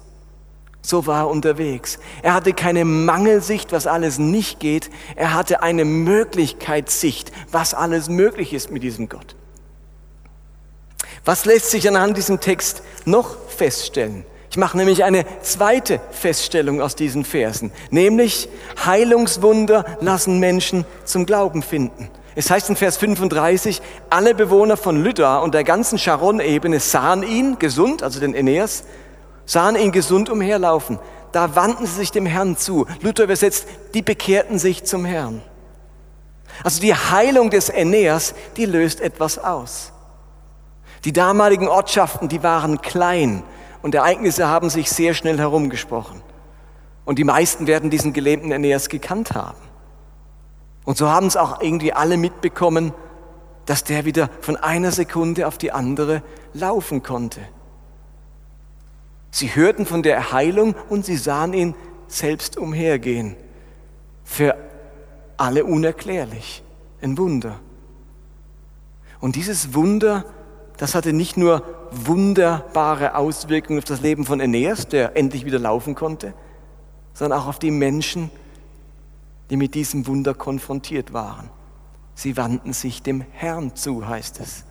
So 0.81 1.07
war 1.07 1.23
er 1.23 1.29
unterwegs. 1.29 1.97
Er 2.21 2.35
hatte 2.35 2.53
keine 2.53 2.85
Mangelsicht, 2.85 3.71
was 3.71 3.87
alles 3.87 4.19
nicht 4.19 4.59
geht. 4.59 4.91
Er 5.15 5.33
hatte 5.33 5.63
eine 5.63 5.83
Möglichkeitssicht, 5.83 7.31
was 7.51 7.73
alles 7.73 8.07
möglich 8.07 8.53
ist 8.53 8.69
mit 8.69 8.83
diesem 8.83 9.09
Gott. 9.09 9.35
Was 11.25 11.45
lässt 11.45 11.71
sich 11.71 11.87
anhand 11.87 12.17
diesem 12.17 12.39
Text 12.39 12.83
noch 13.05 13.35
feststellen? 13.49 14.25
Ich 14.51 14.57
mache 14.57 14.77
nämlich 14.77 15.03
eine 15.03 15.25
zweite 15.41 15.99
Feststellung 16.11 16.81
aus 16.81 16.95
diesen 16.95 17.25
Versen, 17.25 17.71
nämlich 17.89 18.47
Heilungswunder 18.85 19.83
lassen 20.01 20.39
Menschen 20.39 20.85
zum 21.03 21.25
Glauben 21.25 21.63
finden. 21.63 22.09
Es 22.35 22.51
heißt 22.51 22.69
in 22.69 22.75
Vers 22.75 22.97
35, 22.97 23.81
alle 24.09 24.35
Bewohner 24.35 24.77
von 24.77 25.03
Lydda 25.03 25.39
und 25.39 25.55
der 25.55 25.63
ganzen 25.63 25.97
Sharon-Ebene 25.97 26.79
sahen 26.79 27.23
ihn 27.23 27.57
gesund, 27.57 28.03
also 28.03 28.19
den 28.19 28.35
Aeneas, 28.35 28.83
sahen 29.45 29.75
ihn 29.77 29.91
gesund 29.91 30.29
umherlaufen. 30.29 30.99
Da 31.31 31.55
wandten 31.55 31.87
sie 31.87 31.95
sich 31.95 32.11
dem 32.11 32.27
Herrn 32.27 32.55
zu. 32.55 32.85
Luther 33.01 33.23
übersetzt, 33.23 33.65
die 33.93 34.03
bekehrten 34.03 34.59
sich 34.59 34.83
zum 34.83 35.05
Herrn. 35.05 35.41
Also 36.63 36.81
die 36.81 36.93
Heilung 36.93 37.49
des 37.49 37.71
Aeneas, 37.71 38.35
die 38.57 38.65
löst 38.65 39.01
etwas 39.01 39.39
aus. 39.39 39.91
Die 41.05 41.13
damaligen 41.13 41.67
Ortschaften, 41.67 42.27
die 42.29 42.41
waren 42.41 42.81
klein 42.81 43.43
und 43.83 43.93
Ereignisse 43.93 44.47
haben 44.47 44.71
sich 44.71 44.91
sehr 44.91 45.13
schnell 45.13 45.37
herumgesprochen. 45.37 46.21
Und 47.05 47.19
die 47.19 47.23
meisten 47.23 47.67
werden 47.67 47.91
diesen 47.91 48.13
gelähmten 48.13 48.51
Aeneas 48.51 48.89
gekannt 48.89 49.33
haben. 49.33 49.59
Und 50.83 50.97
so 50.97 51.07
haben 51.09 51.27
es 51.27 51.37
auch 51.37 51.61
irgendwie 51.61 51.93
alle 51.93 52.17
mitbekommen, 52.17 52.91
dass 53.67 53.83
der 53.83 54.05
wieder 54.05 54.29
von 54.41 54.57
einer 54.57 54.91
Sekunde 54.91 55.47
auf 55.47 55.59
die 55.59 55.71
andere 55.71 56.23
laufen 56.53 57.03
konnte. 57.03 57.41
Sie 59.29 59.55
hörten 59.55 59.85
von 59.85 60.01
der 60.01 60.31
Heilung 60.31 60.75
und 60.89 61.05
sie 61.05 61.17
sahen 61.17 61.53
ihn 61.53 61.75
selbst 62.07 62.57
umhergehen. 62.57 63.35
Für 64.23 64.55
alle 65.37 65.65
unerklärlich. 65.65 66.63
Ein 67.01 67.17
Wunder. 67.19 67.59
Und 69.19 69.35
dieses 69.35 69.75
Wunder 69.75 70.25
das 70.77 70.95
hatte 70.95 71.13
nicht 71.13 71.37
nur 71.37 71.63
wunderbare 71.91 73.15
Auswirkungen 73.15 73.79
auf 73.79 73.85
das 73.85 74.01
Leben 74.01 74.25
von 74.25 74.41
Aeneas, 74.41 74.87
der 74.87 75.15
endlich 75.15 75.45
wieder 75.45 75.59
laufen 75.59 75.95
konnte, 75.95 76.33
sondern 77.13 77.39
auch 77.39 77.47
auf 77.47 77.59
die 77.59 77.71
Menschen, 77.71 78.29
die 79.49 79.57
mit 79.57 79.75
diesem 79.75 80.07
Wunder 80.07 80.33
konfrontiert 80.33 81.13
waren. 81.13 81.49
Sie 82.15 82.37
wandten 82.37 82.73
sich 82.73 83.01
dem 83.01 83.23
Herrn 83.31 83.75
zu, 83.75 84.07
heißt 84.07 84.39
es. 84.39 84.65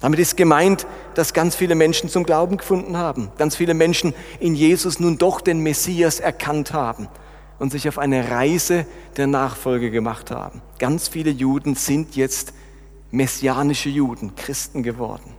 Damit 0.00 0.18
ist 0.18 0.36
gemeint, 0.36 0.84
dass 1.14 1.32
ganz 1.32 1.54
viele 1.54 1.76
Menschen 1.76 2.08
zum 2.08 2.24
Glauben 2.24 2.56
gefunden 2.56 2.96
haben, 2.96 3.30
ganz 3.38 3.54
viele 3.54 3.72
Menschen 3.72 4.14
in 4.40 4.56
Jesus 4.56 4.98
nun 4.98 5.16
doch 5.16 5.40
den 5.40 5.60
Messias 5.60 6.18
erkannt 6.18 6.72
haben 6.72 7.06
und 7.60 7.70
sich 7.70 7.88
auf 7.88 7.98
eine 7.98 8.28
Reise 8.28 8.84
der 9.16 9.28
Nachfolge 9.28 9.92
gemacht 9.92 10.32
haben. 10.32 10.60
Ganz 10.80 11.06
viele 11.06 11.30
Juden 11.30 11.76
sind 11.76 12.16
jetzt 12.16 12.52
messianische 13.12 13.88
Juden, 13.88 14.34
Christen 14.34 14.82
geworden. 14.82 15.34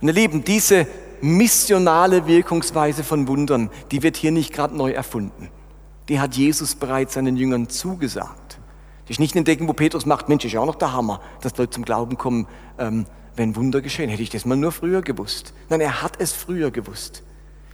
Und 0.00 0.08
ihr 0.08 0.14
Lieben, 0.14 0.42
diese 0.44 0.88
missionale 1.20 2.26
Wirkungsweise 2.26 3.04
von 3.04 3.28
Wundern, 3.28 3.70
die 3.92 4.02
wird 4.02 4.16
hier 4.16 4.32
nicht 4.32 4.52
gerade 4.52 4.76
neu 4.76 4.90
erfunden. 4.90 5.48
Die 6.08 6.18
hat 6.18 6.34
Jesus 6.34 6.74
bereits 6.74 7.14
seinen 7.14 7.36
Jüngern 7.36 7.68
zugesagt. 7.68 8.58
Die 9.06 9.12
ist 9.12 9.20
nicht 9.20 9.36
entdecken, 9.36 9.68
wo 9.68 9.72
Petrus 9.72 10.06
macht, 10.06 10.28
Mensch, 10.28 10.44
ist 10.44 10.52
ja 10.52 10.60
auch 10.60 10.66
noch 10.66 10.74
der 10.74 10.92
Hammer, 10.92 11.20
dass 11.40 11.56
Leute 11.56 11.70
zum 11.70 11.84
Glauben 11.84 12.18
kommen, 12.18 12.48
ähm, 12.78 13.06
wenn 13.36 13.54
Wunder 13.54 13.80
geschehen. 13.80 14.10
Hätte 14.10 14.22
ich 14.22 14.30
das 14.30 14.44
mal 14.44 14.56
nur 14.56 14.72
früher 14.72 15.02
gewusst. 15.02 15.54
Nein, 15.68 15.80
er 15.80 16.02
hat 16.02 16.20
es 16.20 16.32
früher 16.32 16.70
gewusst. 16.70 17.22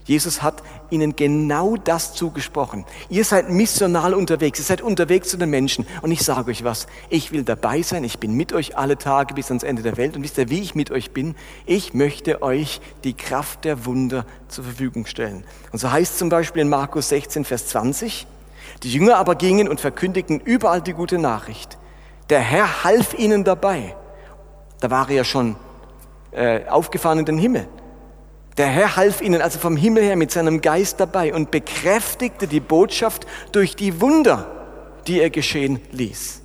Jesus 0.08 0.40
hat 0.40 0.62
ihnen 0.88 1.16
genau 1.16 1.76
das 1.76 2.14
zugesprochen. 2.14 2.86
Ihr 3.10 3.26
seid 3.26 3.50
missional 3.50 4.14
unterwegs, 4.14 4.58
ihr 4.58 4.64
seid 4.64 4.80
unterwegs 4.80 5.28
zu 5.28 5.36
den 5.36 5.50
Menschen. 5.50 5.86
Und 6.00 6.12
ich 6.12 6.24
sage 6.24 6.50
euch 6.50 6.64
was, 6.64 6.86
ich 7.10 7.30
will 7.30 7.42
dabei 7.42 7.82
sein, 7.82 8.04
ich 8.04 8.18
bin 8.18 8.32
mit 8.32 8.54
euch 8.54 8.78
alle 8.78 8.96
Tage 8.96 9.34
bis 9.34 9.50
ans 9.50 9.62
Ende 9.62 9.82
der 9.82 9.98
Welt. 9.98 10.16
Und 10.16 10.22
wisst 10.22 10.38
ihr, 10.38 10.48
wie 10.48 10.60
ich 10.60 10.74
mit 10.74 10.90
euch 10.90 11.10
bin? 11.10 11.36
Ich 11.66 11.92
möchte 11.92 12.40
euch 12.40 12.80
die 13.04 13.12
Kraft 13.12 13.66
der 13.66 13.84
Wunder 13.84 14.24
zur 14.48 14.64
Verfügung 14.64 15.04
stellen. 15.04 15.44
Und 15.72 15.78
so 15.78 15.92
heißt 15.92 16.18
zum 16.18 16.30
Beispiel 16.30 16.62
in 16.62 16.70
Markus 16.70 17.10
16, 17.10 17.44
Vers 17.44 17.66
20, 17.66 18.26
die 18.82 18.90
Jünger 18.90 19.16
aber 19.16 19.34
gingen 19.34 19.68
und 19.68 19.78
verkündigten 19.78 20.40
überall 20.40 20.80
die 20.80 20.94
gute 20.94 21.18
Nachricht. 21.18 21.76
Der 22.30 22.40
Herr 22.40 22.82
half 22.82 23.12
ihnen 23.12 23.44
dabei. 23.44 23.94
Da 24.80 24.90
war 24.90 25.10
er 25.10 25.16
ja 25.16 25.24
schon 25.24 25.56
äh, 26.30 26.66
aufgefahren 26.66 27.18
in 27.18 27.24
den 27.26 27.36
Himmel. 27.36 27.68
Der 28.58 28.66
Herr 28.66 28.96
half 28.96 29.20
ihnen 29.20 29.40
also 29.40 29.60
vom 29.60 29.76
Himmel 29.76 30.02
her 30.02 30.16
mit 30.16 30.32
seinem 30.32 30.60
Geist 30.60 30.98
dabei 30.98 31.32
und 31.32 31.52
bekräftigte 31.52 32.48
die 32.48 32.60
Botschaft 32.60 33.24
durch 33.52 33.76
die 33.76 34.00
Wunder, 34.00 34.46
die 35.06 35.20
er 35.20 35.30
geschehen 35.30 35.80
ließ. 35.92 36.42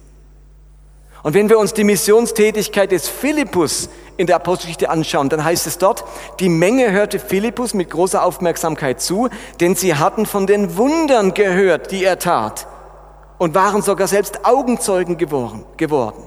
Und 1.24 1.34
wenn 1.34 1.50
wir 1.50 1.58
uns 1.58 1.74
die 1.74 1.84
Missionstätigkeit 1.84 2.92
des 2.92 3.08
Philippus 3.08 3.90
in 4.18 4.28
der 4.28 4.36
Apostelgeschichte 4.36 4.90
anschauen, 4.90 5.30
dann 5.30 5.44
heißt 5.44 5.66
es 5.66 5.80
dort, 5.80 6.04
die 6.40 6.50
Menge 6.50 6.92
hörte 6.92 7.18
Philippus 7.18 7.74
mit 7.74 7.90
großer 7.90 8.24
Aufmerksamkeit 8.24 9.02
zu, 9.02 9.30
denn 9.60 9.76
sie 9.76 9.96
hatten 9.96 10.28
von 10.28 10.46
den 10.46 10.78
Wundern 10.78 11.34
gehört, 11.34 11.92
die 11.92 12.04
er 12.04 12.20
tat 12.20 12.68
und 13.38 13.56
waren 13.56 13.82
sogar 13.82 14.08
selbst 14.08 14.46
Augenzeugen 14.46 15.18
geworden, 15.18 15.66
geworden, 15.78 16.24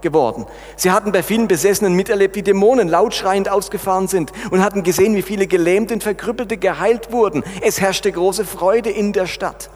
geworden. 0.00 0.46
Sie 0.76 0.90
hatten 0.90 1.12
bei 1.12 1.22
vielen 1.22 1.48
Besessenen 1.48 1.94
miterlebt, 1.94 2.36
wie 2.36 2.42
Dämonen 2.42 2.88
laut 2.88 3.14
schreiend 3.14 3.48
ausgefahren 3.48 4.08
sind 4.08 4.32
und 4.50 4.62
hatten 4.62 4.82
gesehen, 4.82 5.14
wie 5.14 5.22
viele 5.22 5.46
Gelähmte 5.46 5.94
und 5.94 6.02
Verkrüppelte 6.02 6.56
geheilt 6.56 7.12
wurden. 7.12 7.44
Es 7.62 7.80
herrschte 7.80 8.10
große 8.10 8.44
Freude 8.44 8.90
in 8.90 9.12
der 9.12 9.26
Stadt. 9.26 9.70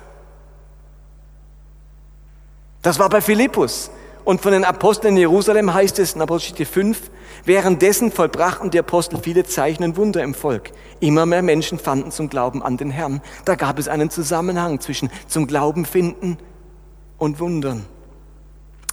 Das 2.83 2.99
war 2.99 3.09
bei 3.09 3.21
Philippus. 3.21 3.91
Und 4.25 4.41
von 4.41 4.53
den 4.53 4.65
Aposteln 4.65 5.15
in 5.15 5.21
Jerusalem 5.21 5.75
heißt 5.75 5.99
es 5.99 6.15
in 6.15 6.23
Apostelgeschichte 6.23 6.73
5, 6.73 7.11
währenddessen 7.45 8.13
vollbrachten 8.13 8.71
die 8.71 8.79
Apostel 8.79 9.19
viele 9.21 9.43
Zeichen 9.45 9.83
und 9.83 9.97
Wunder 9.97 10.23
im 10.23 10.33
Volk. 10.33 10.71
Immer 11.01 11.27
mehr 11.27 11.43
Menschen 11.43 11.81
fanden 11.81 12.13
zum 12.13 12.29
Glauben 12.29 12.63
an 12.63 12.77
den 12.77 12.91
Herrn. 12.91 13.21
Da 13.45 13.57
gab 13.57 13.81
es 13.81 13.89
einen 13.89 14.11
Zusammenhang 14.11 14.79
zwischen 14.79 15.11
zum 15.27 15.49
Glauben 15.49 15.85
finden 15.85 16.39
und 17.23 17.39
Wundern. 17.39 17.87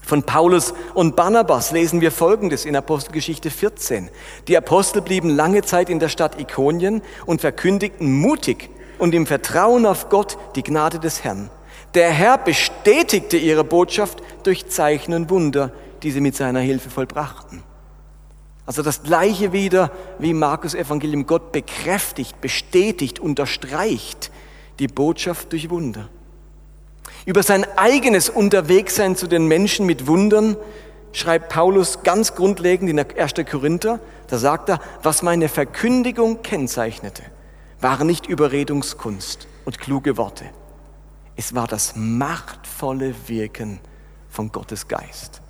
Von 0.04 0.22
Paulus 0.22 0.76
und 0.94 1.16
Barnabas 1.16 1.72
lesen 1.72 2.00
wir 2.00 2.12
Folgendes 2.12 2.66
in 2.66 2.76
Apostelgeschichte 2.76 3.50
14. 3.50 4.10
Die 4.48 4.56
Apostel 4.56 5.02
blieben 5.02 5.32
lange 5.32 5.64
Zeit 5.64 5.90
in 5.90 5.98
der 5.98 6.10
Stadt 6.10 6.40
Ikonien 6.40 7.02
und 7.26 7.42
verkündigten 7.42 8.12
mutig 8.12 8.70
und 9.00 9.16
im 9.16 9.26
Vertrauen 9.26 9.88
auf 9.88 10.10
Gott 10.10 10.38
die 10.56 10.62
Gnade 10.62 11.00
des 11.00 11.24
Herrn. 11.24 11.50
Der 11.96 12.12
Herr 12.12 12.38
bestätigte 12.38 13.36
ihre 13.36 13.64
Botschaft 13.64 14.22
durch 14.44 14.68
Zeichen 14.68 15.16
und 15.16 15.32
Wunder, 15.32 15.72
die 16.04 16.12
sie 16.12 16.22
mit 16.22 16.36
seiner 16.36 16.60
Hilfe 16.60 16.92
vollbrachten. 16.92 17.64
Also 18.68 18.84
das 18.84 19.02
gleiche 19.02 19.54
wieder 19.54 19.92
wie 20.20 20.36
Markus 20.36 20.76
Evangelium. 20.76 21.26
Gott 21.26 21.52
bekräftigt, 21.52 22.40
bestätigt, 22.42 23.20
unterstreicht 23.20 24.30
die 24.78 24.88
Botschaft 24.88 25.52
durch 25.52 25.72
Wunder. 25.72 26.10
Über 27.26 27.44
sein 27.44 27.66
eigenes 27.78 28.30
Unterwegssein 28.30 29.16
zu 29.16 29.28
den 29.28 29.48
Menschen 29.48 29.86
mit 29.86 30.08
Wundern 30.08 30.58
schreibt 31.12 31.50
Paulus 31.50 32.04
ganz 32.04 32.36
grundlegend 32.36 32.90
in 32.90 33.00
1. 33.00 33.34
Korinther, 33.50 34.00
da 34.28 34.38
sagt 34.38 34.70
er, 34.70 34.80
was 35.04 35.22
meine 35.22 35.50
Verkündigung 35.50 36.42
kennzeichnete, 36.44 37.24
war 37.82 38.04
nicht 38.04 38.28
Überredungskunst 38.28 39.48
und 39.66 39.80
kluge 39.80 40.18
Worte. 40.18 40.46
Es 41.36 41.56
war 41.56 41.68
das 41.68 41.94
machtvolle 41.96 43.16
Wirken 43.28 43.80
von 44.30 44.52
Gottes 44.52 44.88
Geist. 44.88 45.42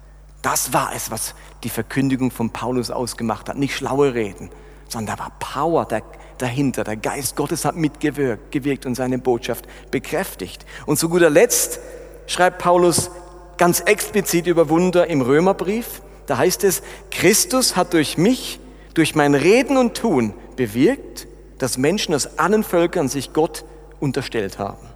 Das 0.41 0.71
war 0.71 0.91
es, 0.95 1.11
was 1.11 1.35
die 1.63 1.69
Verkündigung 1.69 2.31
von 2.31 2.51
Paulus 2.51 2.91
ausgemacht 2.91 3.49
hat. 3.49 3.57
Nicht 3.57 3.75
schlaue 3.75 4.13
Reden, 4.13 4.49
sondern 4.88 5.17
da 5.17 5.23
war 5.23 5.31
Power, 5.39 5.85
der, 5.85 6.03
dahinter. 6.41 6.84
Der 6.84 6.96
Geist 6.96 7.36
Gottes 7.36 7.65
hat 7.65 7.75
mitgewirkt 7.75 8.51
gewirkt 8.51 8.86
und 8.86 8.96
seine 8.96 9.19
Botschaft 9.19 9.65
bekräftigt. 9.91 10.65
Und 10.86 10.98
zu 10.98 11.10
guter 11.10 11.29
Letzt 11.29 11.79
schreibt 12.27 12.60
Paulus 12.60 13.12
ganz 13.58 13.81
explizit 13.81 14.48
über 14.48 14.69
Wunder 14.69 15.08
im 15.08 15.22
Römerbrief. 15.22 16.01
Da 16.25 16.38
heißt 16.38 16.63
es, 16.63 16.81
Christus 17.12 17.75
hat 17.75 17.93
durch 17.93 18.17
mich, 18.17 18.60
durch 18.93 19.15
mein 19.15 19.36
Reden 19.36 19.77
und 19.77 19.96
Tun 19.96 20.34
bewirkt, 20.55 21.27
dass 21.58 21.77
Menschen 21.77 22.15
aus 22.15 22.38
allen 22.38 22.63
Völkern 22.63 23.10
sich 23.10 23.34
Gott 23.34 23.65
unterstellt 24.00 24.60
haben. 24.60 24.88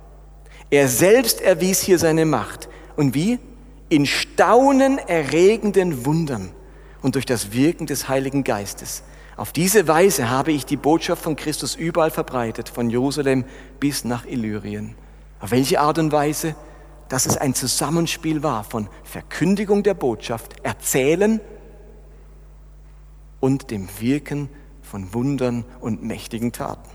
Er 0.69 0.87
selbst 0.87 1.41
erwies 1.41 1.81
hier 1.81 1.99
seine 1.99 2.25
Macht. 2.25 2.69
Und 2.95 3.13
wie? 3.13 3.39
In 3.89 4.05
Staunen 4.05 4.97
erregenden 4.97 6.05
Wundern 6.05 6.51
und 7.01 7.15
durch 7.15 7.25
das 7.25 7.51
Wirken 7.51 7.85
des 7.85 8.07
Heiligen 8.07 8.43
Geistes 8.43 9.03
Auf 9.35 9.51
diese 9.51 9.87
Weise 9.87 10.29
habe 10.29 10.51
ich 10.51 10.65
die 10.65 10.77
Botschaft 10.77 11.23
von 11.23 11.35
Christus 11.35 11.75
überall 11.75 12.11
verbreitet, 12.11 12.69
von 12.69 12.89
Jerusalem 12.89 13.45
bis 13.79 14.05
nach 14.05 14.25
Illyrien. 14.25 14.95
Auf 15.39 15.51
welche 15.51 15.79
Art 15.79 15.97
und 15.97 16.11
Weise? 16.11 16.55
Dass 17.09 17.25
es 17.25 17.37
ein 17.37 17.53
Zusammenspiel 17.53 18.43
war 18.43 18.63
von 18.63 18.87
Verkündigung 19.03 19.83
der 19.83 19.93
Botschaft, 19.93 20.55
Erzählen 20.63 21.41
und 23.39 23.71
dem 23.71 23.89
Wirken 23.99 24.49
von 24.81 25.13
Wundern 25.13 25.65
und 25.81 26.03
mächtigen 26.03 26.51
Taten. 26.51 26.89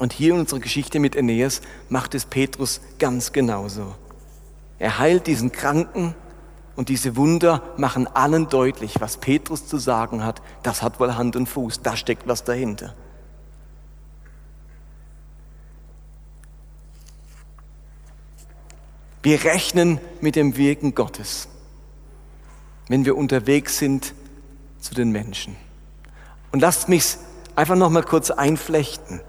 Und 0.00 0.12
hier 0.12 0.34
in 0.34 0.40
unserer 0.40 0.60
Geschichte 0.60 0.98
mit 0.98 1.16
Aeneas 1.16 1.60
macht 1.88 2.14
es 2.14 2.24
Petrus 2.24 2.80
ganz 2.98 3.32
genauso. 3.32 3.94
Er 4.78 4.98
heilt 4.98 5.26
diesen 5.26 5.52
Kranken, 5.52 6.14
und 6.76 6.88
diese 6.88 7.16
Wunder 7.16 7.62
machen 7.76 8.06
allen 8.06 8.48
deutlich, 8.48 9.00
was 9.00 9.16
Petrus 9.16 9.66
zu 9.66 9.78
sagen 9.78 10.24
hat. 10.24 10.40
Das 10.62 10.82
hat 10.82 11.00
wohl 11.00 11.16
Hand 11.16 11.36
und 11.36 11.46
Fuß, 11.46 11.82
da 11.82 11.96
steckt 11.96 12.26
was 12.26 12.44
dahinter. 12.44 12.94
Wir 19.22 19.44
rechnen 19.44 20.00
mit 20.20 20.34
dem 20.36 20.56
Wirken 20.56 20.94
Gottes, 20.94 21.48
wenn 22.88 23.04
wir 23.04 23.16
unterwegs 23.16 23.76
sind 23.76 24.14
zu 24.80 24.94
den 24.94 25.10
Menschen. 25.10 25.56
Und 26.52 26.60
lasst 26.60 26.88
mich 26.88 27.18
einfach 27.54 27.76
noch 27.76 27.90
mal 27.90 28.02
kurz 28.02 28.30
einflechten. 28.30 29.20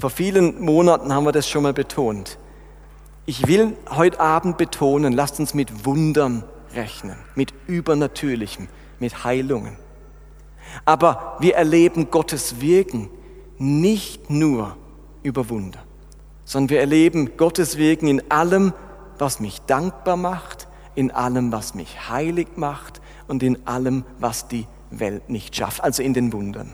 Vor 0.00 0.10
vielen 0.10 0.60
Monaten 0.60 1.14
haben 1.14 1.24
wir 1.24 1.32
das 1.32 1.48
schon 1.48 1.62
mal 1.62 1.72
betont. 1.72 2.38
Ich 3.24 3.46
will 3.46 3.76
heute 3.88 4.18
Abend 4.18 4.58
betonen, 4.58 5.12
lasst 5.12 5.38
uns 5.38 5.54
mit 5.54 5.86
Wundern 5.86 6.42
rechnen, 6.74 7.16
mit 7.36 7.54
Übernatürlichem, 7.68 8.66
mit 8.98 9.22
Heilungen. 9.22 9.76
Aber 10.84 11.36
wir 11.38 11.54
erleben 11.54 12.10
Gottes 12.10 12.60
Wirken 12.60 13.08
nicht 13.58 14.28
nur 14.28 14.76
über 15.22 15.48
Wunder, 15.50 15.78
sondern 16.44 16.70
wir 16.70 16.80
erleben 16.80 17.36
Gottes 17.36 17.76
Wirken 17.76 18.08
in 18.08 18.30
allem, 18.30 18.72
was 19.18 19.38
mich 19.38 19.60
dankbar 19.62 20.16
macht, 20.16 20.66
in 20.96 21.12
allem, 21.12 21.52
was 21.52 21.74
mich 21.74 22.08
heilig 22.08 22.48
macht 22.56 23.00
und 23.28 23.44
in 23.44 23.68
allem, 23.68 24.04
was 24.18 24.48
die 24.48 24.66
Welt 24.90 25.30
nicht 25.30 25.54
schafft, 25.54 25.84
also 25.84 26.02
in 26.02 26.12
den 26.12 26.32
Wundern. 26.32 26.72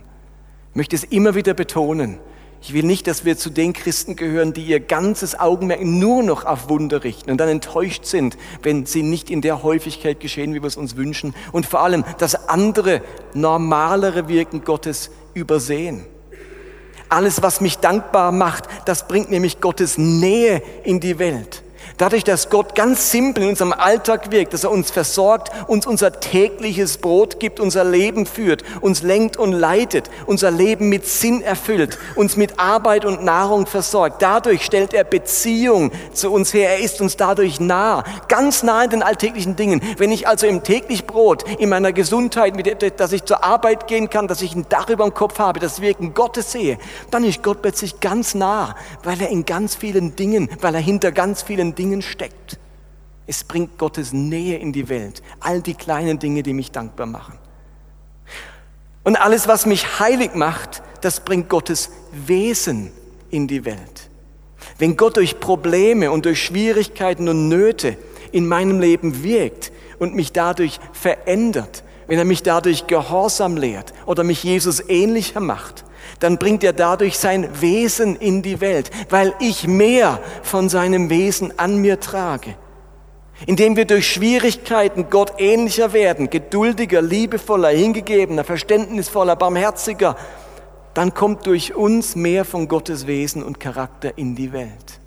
Ich 0.71 0.77
möchte 0.77 0.97
es 0.97 1.05
immer 1.05 1.35
wieder 1.35 1.53
betonen. 1.53 2.19
Ich 2.61 2.73
will 2.73 2.85
nicht, 2.85 3.07
dass 3.07 3.25
wir 3.25 3.39
zu 3.39 3.51
den 3.51 3.73
Christen 3.73 4.17
gehören, 4.17 4.53
die 4.53 4.65
ihr 4.65 4.81
ganzes 4.81 5.39
Augenmerk 5.39 5.83
nur 5.83 6.23
noch 6.23 6.45
auf 6.45 6.69
Wunder 6.69 7.05
richten 7.05 7.31
und 7.31 7.39
dann 7.39 7.49
enttäuscht 7.49 8.05
sind, 8.05 8.37
wenn 8.63 8.85
sie 8.85 9.03
nicht 9.03 9.31
in 9.31 9.41
der 9.41 9.63
Häufigkeit 9.63 10.19
geschehen, 10.19 10.55
wie 10.55 10.63
wir 10.63 10.67
es 10.67 10.77
uns 10.77 10.97
wünschen. 10.97 11.35
Und 11.53 11.67
vor 11.67 11.81
allem 11.81 12.05
das 12.19 12.49
andere, 12.49 13.01
normalere 13.33 14.29
Wirken 14.29 14.65
Gottes 14.65 15.11
übersehen. 15.35 16.05
Alles, 17.09 17.43
was 17.43 17.61
mich 17.61 17.79
dankbar 17.79 18.33
macht, 18.33 18.65
das 18.85 19.09
bringt 19.09 19.31
nämlich 19.31 19.61
Gottes 19.61 19.97
Nähe 19.97 20.63
in 20.85 21.01
die 21.01 21.19
Welt. 21.19 21.63
Dadurch, 21.99 22.23
dass 22.23 22.49
Gott 22.49 22.77
ganz 22.77 23.11
simpel 23.11 23.43
in 23.43 23.49
unserem 23.51 23.73
Alltag 23.73 24.31
wirkt, 24.31 24.55
dass 24.55 24.63
er 24.63 24.71
uns 24.71 24.93
versorgt, 24.93 25.51
uns 25.67 25.85
unser 25.85 26.21
tägliches 26.21 26.99
Brot 26.99 27.41
gibt, 27.41 27.59
unser 27.59 27.83
Leben 27.83 28.25
führt, 28.25 28.63
uns 28.81 29.03
lenkt 29.03 29.37
und 29.37 29.53
leitet, 29.53 30.09
unser 30.25 30.53
Leben 30.53 30.91
mit 30.91 31.07
Sinn 31.07 31.43
erfüllt, 31.43 31.99
uns 32.15 32.37
mit 32.37 32.61
Arbeit 32.61 33.05
und 33.05 33.25
Nahrung 33.25 33.67
versorgt. 33.67 34.23
Dadurch 34.23 34.65
stellt 34.65 34.95
er 34.95 35.03
Beziehung 35.03 35.91
zu 36.13 36.31
uns 36.31 36.55
her. 36.55 36.71
Er 36.71 36.79
ist 36.79 37.01
uns 37.01 37.17
dadurch 37.17 37.59
nah, 37.59 38.05
ganz 38.29 38.63
nah 38.63 38.85
in 38.85 38.91
den 38.91 39.03
alltäglichen 39.03 39.57
Dingen. 39.57 39.83
Wenn 39.97 40.13
ich 40.13 40.29
also 40.29 40.47
im 40.47 40.63
täglich 40.63 41.05
Brot, 41.05 41.43
in 41.59 41.69
meiner 41.69 41.93
Gesundheit, 41.93 42.55
mit, 42.55 43.01
dass 43.01 43.11
ich 43.11 43.25
zur 43.25 43.43
Arbeit 43.43 43.89
gehen 43.89 44.09
kann, 44.09 44.29
dass 44.29 44.41
ich 44.41 44.55
ein 44.55 44.67
Dach 44.69 44.89
über 44.89 45.03
dem 45.03 45.15
Kopf 45.15 45.41
habe, 45.41 45.59
das 45.59 45.81
Wirken 45.81 46.15
Gottes 46.15 46.53
sehe, 46.53 46.79
dann 47.11 47.25
ist 47.25 47.43
Gott 47.43 47.61
plötzlich 47.61 47.99
ganz 47.99 48.37
nah, 48.37 48.77
weil 49.03 49.21
er 49.21 49.31
in 49.31 49.45
ganz 49.45 49.75
vielen 49.75 50.15
Dingen, 50.15 50.49
weil 50.61 50.77
er 50.77 50.81
hinter 50.81 51.11
ganz 51.11 51.43
vielen 51.43 51.75
Dingen 51.75 51.88
Dingen 51.89 52.03
steckt. 52.03 52.59
Es 53.27 53.45
bringt 53.45 53.79
Gottes 53.79 54.13
Nähe 54.13 54.59
in 54.59 54.73
die 54.73 54.89
Welt. 54.89 55.23
All 55.41 55.63
die 55.63 55.75
kleinen 55.75 56.19
Dinge, 56.19 56.43
die 56.43 56.53
mich 56.53 56.71
dankbar 56.71 57.07
machen. 57.07 57.39
Und 59.05 59.17
alles, 59.17 59.49
was 59.49 59.65
mich 59.65 59.99
heilig 59.99 60.35
macht, 60.35 60.83
das 61.01 61.21
bringt 61.21 61.49
Gottes 61.49 61.91
Wesen 62.13 62.91
in 63.31 63.49
die 63.49 63.65
Welt. 63.65 64.11
Wenn 64.79 64.97
Gott 64.97 65.17
durch 65.17 65.41
Probleme 65.41 66.11
und 66.11 66.27
durch 66.27 66.43
Schwierigkeiten 66.43 67.29
und 67.29 67.49
Nöte 67.49 67.97
in 68.33 68.47
meinem 68.47 68.81
Leben 68.81 69.23
wirkt 69.23 69.73
und 69.99 70.15
mich 70.15 70.33
dadurch 70.33 70.79
verändert, 70.93 71.85
wenn 72.07 72.19
er 72.19 72.27
mich 72.27 72.43
dadurch 72.43 72.87
Gehorsam 72.87 73.57
lehrt 73.57 73.95
oder 74.05 74.25
mich 74.25 74.45
Jesus 74.45 74.83
ähnlicher 74.89 75.41
macht, 75.41 75.85
dann 76.21 76.39
bringt 76.39 76.65
er 76.65 76.73
dadurch 76.73 77.19
sein 77.19 77.49
Wesen 77.61 78.17
in 78.17 78.43
die 78.43 78.61
Welt, 78.61 78.91
weil 79.09 79.35
ich 79.41 79.67
mehr 79.67 80.21
von 80.43 80.69
seinem 80.69 81.11
Wesen 81.11 81.59
an 81.59 81.79
mir 81.79 82.01
trage. 82.01 82.57
Indem 83.47 83.77
wir 83.77 83.85
durch 83.85 84.11
Schwierigkeiten 84.11 85.11
Gott 85.11 85.35
ähnlicher 85.39 85.93
werden, 85.93 86.29
geduldiger, 86.29 87.01
liebevoller, 87.01 87.69
hingegebener, 87.69 88.43
verständnisvoller, 88.43 89.37
barmherziger, 89.37 90.17
dann 90.95 91.15
kommt 91.15 91.47
durch 91.47 91.77
uns 91.77 92.17
mehr 92.17 92.45
von 92.45 92.67
Gottes 92.67 93.07
Wesen 93.07 93.45
und 93.45 93.61
Charakter 93.61 94.19
in 94.19 94.35
die 94.35 94.53
Welt. 94.53 94.99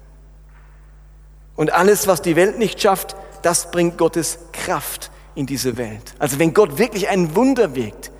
Und 1.58 1.74
alles, 1.74 2.08
was 2.08 2.21
die 2.21 2.38
Welt 2.38 2.58
nicht 2.58 2.82
schafft, 2.82 3.17
das 3.41 3.71
bringt 3.71 3.97
Gottes 3.97 4.39
Kraft 4.54 5.12
in 5.36 5.45
diese 5.45 5.78
Welt. 5.78 6.13
Also 6.17 6.39
wenn 6.39 6.54
Gott 6.54 6.78
wirklich 6.78 7.10
ein 7.10 7.36
Wunder 7.36 7.76
wirkt, 7.76 8.12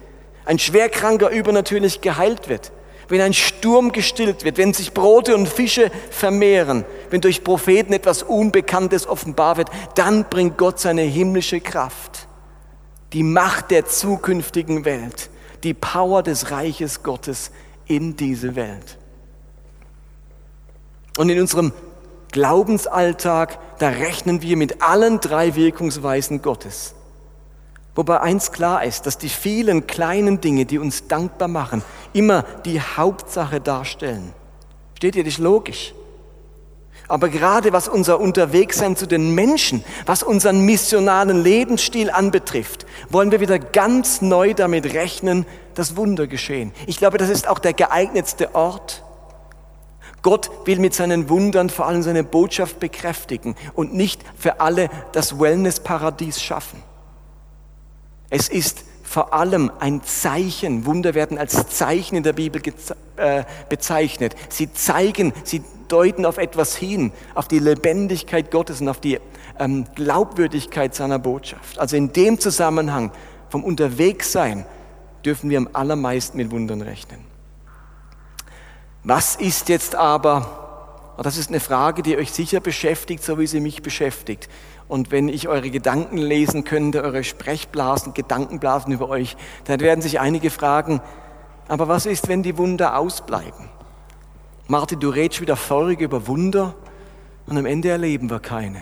ein 0.44 0.60
Schwerkranker 0.60 1.30
übernatürlich 1.30 2.02
geheilt 2.02 2.50
wird, 2.50 2.74
wenn 3.08 3.22
ein 3.22 3.34
Sturm 3.34 3.92
gestillt 3.92 4.44
wird, 4.44 4.58
wenn 4.58 4.74
sich 4.74 4.94
Brote 4.94 5.36
und 5.36 5.48
Fische 5.48 5.92
vermehren, 6.10 6.86
wenn 7.10 7.22
durch 7.22 7.44
Propheten 7.44 7.94
etwas 7.94 8.24
Unbekanntes 8.24 9.08
offenbar 9.08 9.58
wird, 9.58 9.70
dann 9.96 10.26
bringt 10.30 10.58
Gott 10.58 10.80
seine 10.80 11.02
himmlische 11.02 11.60
Kraft, 11.60 12.28
die 13.14 13.24
Macht 13.24 13.72
der 13.72 13.86
zukünftigen 13.86 14.86
Welt, 14.86 15.30
die 15.64 15.74
Power 15.74 16.24
des 16.24 16.52
Reiches 16.52 17.04
Gottes 17.04 17.52
in 17.86 18.16
diese 18.16 18.56
Welt. 18.56 18.98
Und 21.18 21.30
in 21.30 21.40
unserem 21.40 21.74
Glaubensalltag, 22.32 23.60
da 23.80 23.90
rechnen 23.90 24.42
wir 24.42 24.56
mit 24.56 24.82
allen 24.82 25.20
drei 25.20 25.56
Wirkungsweisen 25.56 26.42
Gottes. 26.42 26.96
Wobei 27.94 28.22
eins 28.22 28.52
klar 28.52 28.84
ist, 28.86 29.06
dass 29.06 29.18
die 29.18 29.30
vielen 29.30 29.86
kleinen 29.86 30.40
Dinge, 30.40 30.66
die 30.66 30.80
uns 30.80 31.08
dankbar 31.08 31.50
machen, 31.50 31.84
immer 32.14 32.44
die 32.66 32.80
Hauptsache 32.80 33.60
darstellen. 33.60 34.34
Steht 34.96 35.16
ihr, 35.16 35.24
das 35.24 35.38
logisch. 35.38 35.94
Aber 37.08 37.28
gerade 37.28 37.74
was 37.74 37.90
unser 37.90 38.22
Unterwegssein 38.22 38.96
zu 38.96 39.06
den 39.06 39.36
Menschen, 39.36 39.84
was 40.06 40.24
unseren 40.24 40.62
missionalen 40.62 41.44
Lebensstil 41.44 42.10
anbetrifft, 42.10 42.86
wollen 43.10 43.32
wir 43.32 43.42
wieder 43.42 43.60
ganz 43.60 44.22
neu 44.22 44.54
damit 44.54 44.94
rechnen, 44.94 45.46
dass 45.74 45.98
Wunder 45.98 46.28
geschehen. 46.28 46.72
Ich 46.88 46.98
glaube, 46.98 47.18
das 47.18 47.30
ist 47.30 47.50
auch 47.50 47.60
der 47.60 47.74
geeignetste 47.74 48.56
Ort. 48.56 49.04
Gott 50.22 50.50
will 50.66 50.80
mit 50.80 50.94
seinen 50.94 51.28
Wundern 51.28 51.70
vor 51.70 51.88
allem 51.88 52.04
seine 52.04 52.24
Botschaft 52.24 52.80
bekräftigen 52.80 53.56
und 53.74 53.94
nicht 53.94 54.22
für 54.38 54.62
alle 54.62 54.88
das 55.12 55.38
Wellness-Paradies 55.38 56.42
schaffen. 56.42 56.82
Es 58.32 58.50
ist 58.50 58.86
vor 59.04 59.34
allem 59.34 59.70
ein 59.80 60.02
Zeichen. 60.04 60.86
Wunder 60.86 61.14
werden 61.14 61.38
als 61.38 61.68
Zeichen 61.68 62.16
in 62.16 62.24
der 62.24 62.34
Bibel 62.34 62.62
äh, 63.18 63.44
bezeichnet. 63.70 64.36
Sie 64.50 64.74
zeigen, 64.74 65.34
sie 65.44 65.62
deuten 65.90 66.26
auf 66.26 66.38
etwas 66.38 66.76
hin, 66.76 67.12
auf 67.36 67.50
die 67.50 67.60
Lebendigkeit 67.60 68.50
Gottes 68.50 68.80
und 68.80 68.88
auf 68.88 69.02
die 69.02 69.20
ähm, 69.60 69.86
Glaubwürdigkeit 69.96 70.96
seiner 70.96 71.20
Botschaft. 71.20 71.78
Also 71.78 71.98
in 71.98 72.14
dem 72.14 72.40
Zusammenhang 72.40 73.12
vom 73.50 73.66
Unterwegssein 73.66 74.66
dürfen 75.26 75.50
wir 75.50 75.58
am 75.58 75.70
allermeisten 75.74 76.38
mit 76.38 76.50
Wundern 76.52 76.82
rechnen. 76.82 77.20
Was 79.04 79.36
ist 79.36 79.68
jetzt 79.68 79.94
aber, 79.94 81.16
das 81.22 81.38
ist 81.38 81.50
eine 81.50 81.60
Frage, 81.60 82.02
die 82.02 82.16
euch 82.16 82.32
sicher 82.32 82.62
beschäftigt, 82.62 83.24
so 83.24 83.38
wie 83.40 83.48
sie 83.48 83.60
mich 83.60 83.82
beschäftigt. 83.82 84.48
Und 84.92 85.10
wenn 85.10 85.30
ich 85.30 85.48
eure 85.48 85.72
Gedanken 85.72 86.18
lesen 86.18 86.66
könnte, 86.66 87.02
eure 87.02 87.24
Sprechblasen, 87.24 88.14
Gedankenblasen 88.14 88.92
über 88.92 89.08
euch, 89.08 89.38
dann 89.64 89.80
werden 89.80 90.02
sich 90.02 90.20
einige 90.20 90.50
fragen, 90.50 91.00
aber 91.70 91.88
was 91.88 92.06
ist, 92.06 92.28
wenn 92.28 92.44
die 92.44 92.58
Wunder 92.58 92.98
ausbleiben? 92.98 93.70
Martin, 94.68 95.00
du 95.00 95.08
redest 95.08 95.40
wieder 95.40 95.56
feurig 95.56 96.02
über 96.02 96.28
Wunder 96.28 96.76
und 97.46 97.58
am 97.58 97.66
Ende 97.66 97.88
erleben 97.88 98.30
wir 98.30 98.42
keine. 98.42 98.82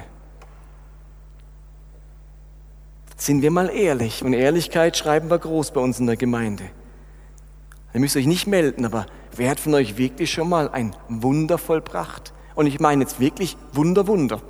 Sind 3.16 3.44
wir 3.44 3.52
mal 3.52 3.70
ehrlich 3.70 4.24
und 4.24 4.34
Ehrlichkeit 4.34 4.98
schreiben 4.98 5.30
wir 5.30 5.38
groß 5.38 5.70
bei 5.70 5.82
uns 5.82 6.00
in 6.00 6.08
der 6.08 6.18
Gemeinde. 6.18 6.64
Ihr 7.94 8.00
müsst 8.00 8.18
euch 8.18 8.26
nicht 8.26 8.48
melden, 8.48 8.84
aber 8.84 9.06
wer 9.36 9.52
hat 9.52 9.60
von 9.60 9.76
euch 9.76 10.00
wirklich 10.00 10.32
schon 10.32 10.50
mal 10.50 10.70
ein 10.70 10.96
Wunder 11.08 11.60
vollbracht? 11.60 12.34
Und 12.56 12.66
ich 12.66 12.80
meine 12.80 13.04
jetzt 13.04 13.20
wirklich 13.20 13.58
Wunder, 13.74 14.08
Wunder 14.08 14.42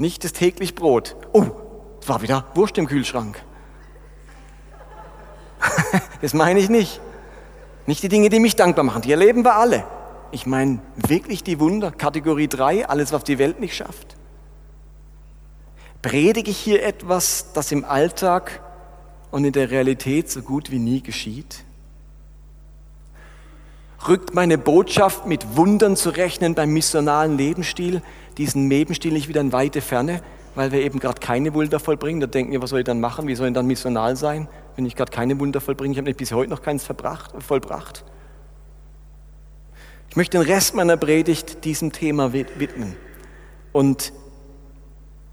nicht 0.00 0.24
das 0.24 0.32
täglich 0.32 0.74
Brot. 0.74 1.16
Oh, 1.32 1.46
es 2.00 2.08
war 2.08 2.22
wieder 2.22 2.46
Wurst 2.54 2.78
im 2.78 2.86
Kühlschrank. 2.86 3.40
das 6.22 6.34
meine 6.34 6.58
ich 6.58 6.68
nicht. 6.68 7.00
Nicht 7.86 8.02
die 8.02 8.08
Dinge, 8.08 8.30
die 8.30 8.40
mich 8.40 8.56
dankbar 8.56 8.84
machen, 8.84 9.02
die 9.02 9.12
erleben 9.12 9.44
wir 9.44 9.56
alle. 9.56 9.84
Ich 10.32 10.46
meine 10.46 10.80
wirklich 10.96 11.42
die 11.42 11.60
Wunder, 11.60 11.90
Kategorie 11.90 12.48
3, 12.48 12.88
alles, 12.88 13.12
was 13.12 13.24
die 13.24 13.38
Welt 13.38 13.60
nicht 13.60 13.76
schafft. 13.76 14.16
Predige 16.02 16.50
ich 16.50 16.58
hier 16.58 16.82
etwas, 16.82 17.52
das 17.52 17.70
im 17.72 17.84
Alltag 17.84 18.62
und 19.30 19.44
in 19.44 19.52
der 19.52 19.70
Realität 19.70 20.30
so 20.30 20.40
gut 20.40 20.70
wie 20.70 20.78
nie 20.78 21.02
geschieht? 21.02 21.64
Rückt 24.08 24.34
meine 24.34 24.56
Botschaft 24.56 25.26
mit 25.26 25.56
Wundern 25.56 25.94
zu 25.94 26.10
rechnen 26.10 26.54
beim 26.54 26.70
missionalen 26.70 27.36
Lebensstil, 27.36 28.00
diesen 28.38 28.68
Lebensstil 28.68 29.12
nicht 29.12 29.28
wieder 29.28 29.40
in 29.40 29.52
weite 29.52 29.80
Ferne, 29.80 30.22
weil 30.54 30.72
wir 30.72 30.80
eben 30.80 30.98
gerade 30.98 31.20
keine 31.20 31.54
Wunder 31.54 31.80
vollbringen? 31.80 32.20
Da 32.20 32.26
denken 32.26 32.52
wir, 32.52 32.62
was 32.62 32.70
soll 32.70 32.80
ich 32.80 32.84
dann 32.84 33.00
machen? 33.00 33.26
Wie 33.26 33.34
soll 33.34 33.48
ich 33.48 33.54
dann 33.54 33.66
missional 33.66 34.16
sein, 34.16 34.48
wenn 34.76 34.86
ich 34.86 34.96
gerade 34.96 35.12
keine 35.12 35.38
Wunder 35.38 35.60
vollbringe? 35.60 35.92
Ich 35.92 35.98
habe 35.98 36.12
bis 36.14 36.32
heute 36.32 36.50
noch 36.50 36.62
keins 36.62 36.84
verbracht, 36.84 37.30
vollbracht. 37.42 38.04
Ich 40.08 40.16
möchte 40.16 40.38
den 40.38 40.46
Rest 40.46 40.74
meiner 40.74 40.96
Predigt 40.96 41.64
diesem 41.64 41.92
Thema 41.92 42.32
widmen. 42.32 42.96
Und 43.72 44.12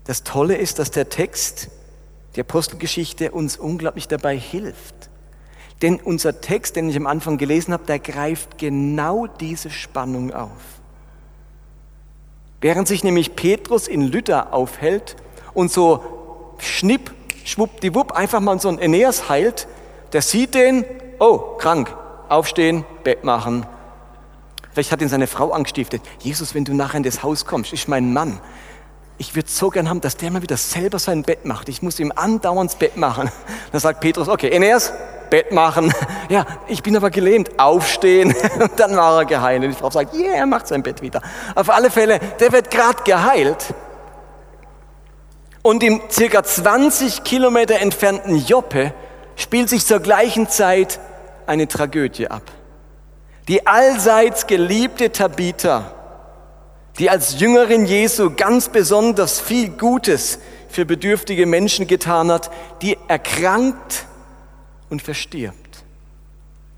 das 0.04 0.24
Tolle 0.24 0.56
ist, 0.56 0.80
dass 0.80 0.92
der 0.92 1.10
Text, 1.10 1.70
die 2.36 2.42
Apostelgeschichte, 2.42 3.32
uns 3.32 3.58
unglaublich 3.58 4.08
dabei 4.08 4.38
hilft. 4.38 5.10
Denn 5.82 6.00
unser 6.00 6.42
Text, 6.42 6.76
den 6.76 6.90
ich 6.90 6.96
am 6.96 7.08
Anfang 7.08 7.38
gelesen 7.38 7.74
habe, 7.74 7.86
der 7.86 8.00
greift 8.00 8.58
genau 8.58 9.28
diese 9.28 9.70
Spannung 9.70 10.34
auf. 10.34 10.77
Während 12.62 12.88
sich 12.88 13.04
nämlich 13.04 13.36
Petrus 13.36 13.88
in 13.88 14.02
Lydda 14.02 14.48
aufhält 14.52 15.16
und 15.54 15.72
so 15.72 16.56
schnipp, 16.60 17.14
schwuppdiwupp 17.46 18.12
einfach 18.14 18.40
mal 18.40 18.60
so 18.60 18.70
ein 18.70 18.80
Aeneas 18.80 19.30
heilt, 19.30 19.68
der 20.14 20.22
sieht 20.22 20.54
den, 20.56 20.86
oh, 21.20 21.38
krank, 21.58 21.96
aufstehen, 22.30 22.86
Bett 23.04 23.24
machen, 23.24 23.66
Vielleicht 24.78 24.92
hat 24.92 25.02
ihn 25.02 25.10
seine 25.10 25.26
Frau 25.26 25.54
angestiftet. 25.54 26.04
Jesus, 26.20 26.54
wenn 26.54 26.64
du 26.64 26.76
nachher 26.76 26.98
in 26.98 27.04
das 27.04 27.24
Haus 27.24 27.48
kommst, 27.48 27.74
ist 27.74 27.88
mein 27.88 28.14
Mann. 28.14 28.40
Ich 29.18 29.36
würde 29.36 29.50
so 29.50 29.72
gern 29.72 29.90
haben, 29.90 30.02
dass 30.02 30.18
der 30.18 30.30
mal 30.30 30.44
wieder 30.44 30.56
selber 30.56 31.00
sein 31.00 31.24
Bett 31.24 31.46
macht. 31.46 31.68
Ich 31.68 31.82
muss 31.82 32.00
ihm 32.00 32.14
andauernd 32.16 32.70
das 32.70 32.78
Bett 32.78 32.96
machen. 32.96 33.32
Dann 33.72 33.82
sagt 33.82 34.02
Petrus, 34.02 34.28
okay, 34.28 34.50
Eneas, 34.50 34.94
Bett 35.30 35.52
machen. 35.52 35.94
Ja, 36.30 36.46
ich 36.68 36.84
bin 36.84 36.94
aber 36.98 37.10
gelähmt. 37.10 37.58
Aufstehen. 37.58 38.36
Und 38.60 38.72
dann 38.76 38.98
war 38.98 39.20
er 39.20 39.26
geheilt. 39.26 39.64
Und 39.64 39.70
die 39.70 39.78
Frau 39.78 39.90
sagt, 39.90 40.14
yeah, 40.14 40.36
er 40.36 40.46
macht 40.46 40.68
sein 40.68 40.84
Bett 40.84 41.02
wieder. 41.02 41.22
Auf 41.56 41.70
alle 41.70 41.90
Fälle, 41.90 42.20
der 42.42 42.52
wird 42.52 42.70
gerade 42.70 43.02
geheilt. 43.06 43.74
Und 45.62 45.84
im 45.84 46.02
circa 46.12 46.44
20 46.44 47.24
Kilometer 47.24 47.80
entfernten 47.80 48.36
Joppe 48.36 48.94
spielt 49.38 49.70
sich 49.70 49.86
zur 49.86 50.02
gleichen 50.02 50.50
Zeit 50.50 51.00
eine 51.46 51.68
Tragödie 51.68 52.28
ab. 52.28 52.44
Die 53.48 53.66
allseits 53.66 54.48
geliebte 54.48 55.12
Tabitha, 55.14 55.94
die 57.00 57.10
als 57.10 57.40
Jüngerin 57.40 57.86
Jesu 57.86 58.32
ganz 58.36 58.68
besonders 58.70 59.40
viel 59.40 59.70
Gutes 59.70 60.40
für 60.68 60.86
bedürftige 60.86 61.46
Menschen 61.46 61.88
getan 61.88 62.32
hat, 62.32 62.52
die 62.82 62.98
erkrankt 63.08 64.06
und 64.90 65.02
verstirbt. 65.02 65.84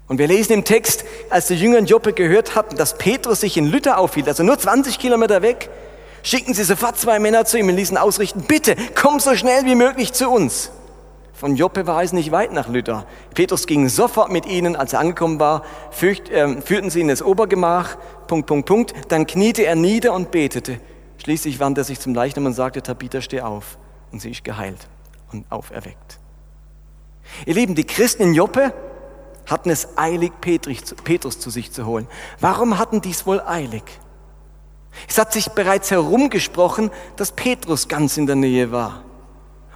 Und 0.08 0.18
wir 0.18 0.28
lesen 0.28 0.54
im 0.54 0.64
Text, 0.64 1.06
als 1.30 1.48
die 1.48 1.56
Jünger 1.56 1.78
in 1.78 1.86
Joppe 1.86 2.14
gehört 2.14 2.56
hatten, 2.56 2.76
dass 2.76 2.98
Petrus 2.98 3.42
sich 3.42 3.58
in 3.58 3.70
Lütter 3.70 4.00
aufhielt, 4.00 4.28
also 4.28 4.44
nur 4.44 4.58
20 4.58 4.98
Kilometer 4.98 5.42
weg, 5.44 5.70
schickten 6.24 6.54
sie 6.54 6.64
sofort 6.64 6.98
zwei 6.98 7.20
Männer 7.20 7.46
zu 7.46 7.60
ihm 7.60 7.70
und 7.70 7.76
ließen 7.76 7.98
ausrichten, 7.98 8.42
bitte, 8.48 8.76
komm 8.96 9.20
so 9.20 9.36
schnell 9.36 9.66
wie 9.66 9.76
möglich 9.76 10.12
zu 10.14 10.30
uns. 10.30 10.72
Von 11.34 11.56
Joppe 11.56 11.88
war 11.88 12.04
es 12.04 12.12
nicht 12.12 12.32
weit 12.32 12.52
nach 12.52 12.68
Lydda. 12.68 13.06
Petrus 13.34 13.66
ging 13.66 13.88
sofort 13.88 14.30
mit 14.30 14.46
ihnen, 14.46 14.76
als 14.76 14.92
er 14.92 15.00
angekommen 15.00 15.40
war, 15.40 15.64
fürcht, 15.90 16.30
äh, 16.30 16.62
führten 16.62 16.90
sie 16.90 17.00
in 17.00 17.08
das 17.08 17.22
Obergemach, 17.22 17.96
Punkt, 18.28 18.46
Punkt, 18.48 18.66
Punkt. 18.66 18.94
Dann 19.08 19.26
kniete 19.26 19.64
er 19.64 19.76
nieder 19.76 20.12
und 20.14 20.32
betete. 20.32 20.82
Schließlich 21.18 21.62
wandte 21.62 21.82
er 21.82 21.86
sich 21.86 22.02
zum 22.02 22.14
Leichnam 22.14 22.46
und 22.46 22.54
sagte, 22.54 22.82
Tabitha, 22.82 23.22
steh 23.22 23.40
auf. 23.40 23.78
Und 24.12 24.22
sie 24.22 24.32
ist 24.32 24.44
geheilt 24.44 24.88
und 25.32 25.50
auferweckt. 25.50 26.19
Ihr 27.46 27.56
Lieben, 27.56 27.76
die 27.76 27.86
Christen 27.86 28.24
in 28.24 28.34
Joppe 28.34 28.74
hatten 29.46 29.70
es 29.70 29.98
eilig, 29.98 30.34
Petrus 30.42 31.40
zu 31.40 31.50
sich 31.50 31.72
zu 31.72 31.86
holen. 31.86 32.08
Warum 32.40 32.78
hatten 32.78 33.02
die 33.02 33.12
es 33.12 33.26
wohl 33.26 33.42
eilig? 33.42 33.84
Es 35.08 35.18
hat 35.18 35.34
sich 35.34 35.50
bereits 35.50 35.92
herumgesprochen, 35.92 36.92
dass 37.16 37.32
Petrus 37.32 37.88
ganz 37.88 38.18
in 38.18 38.26
der 38.26 38.36
Nähe 38.36 38.72
war. 38.72 39.04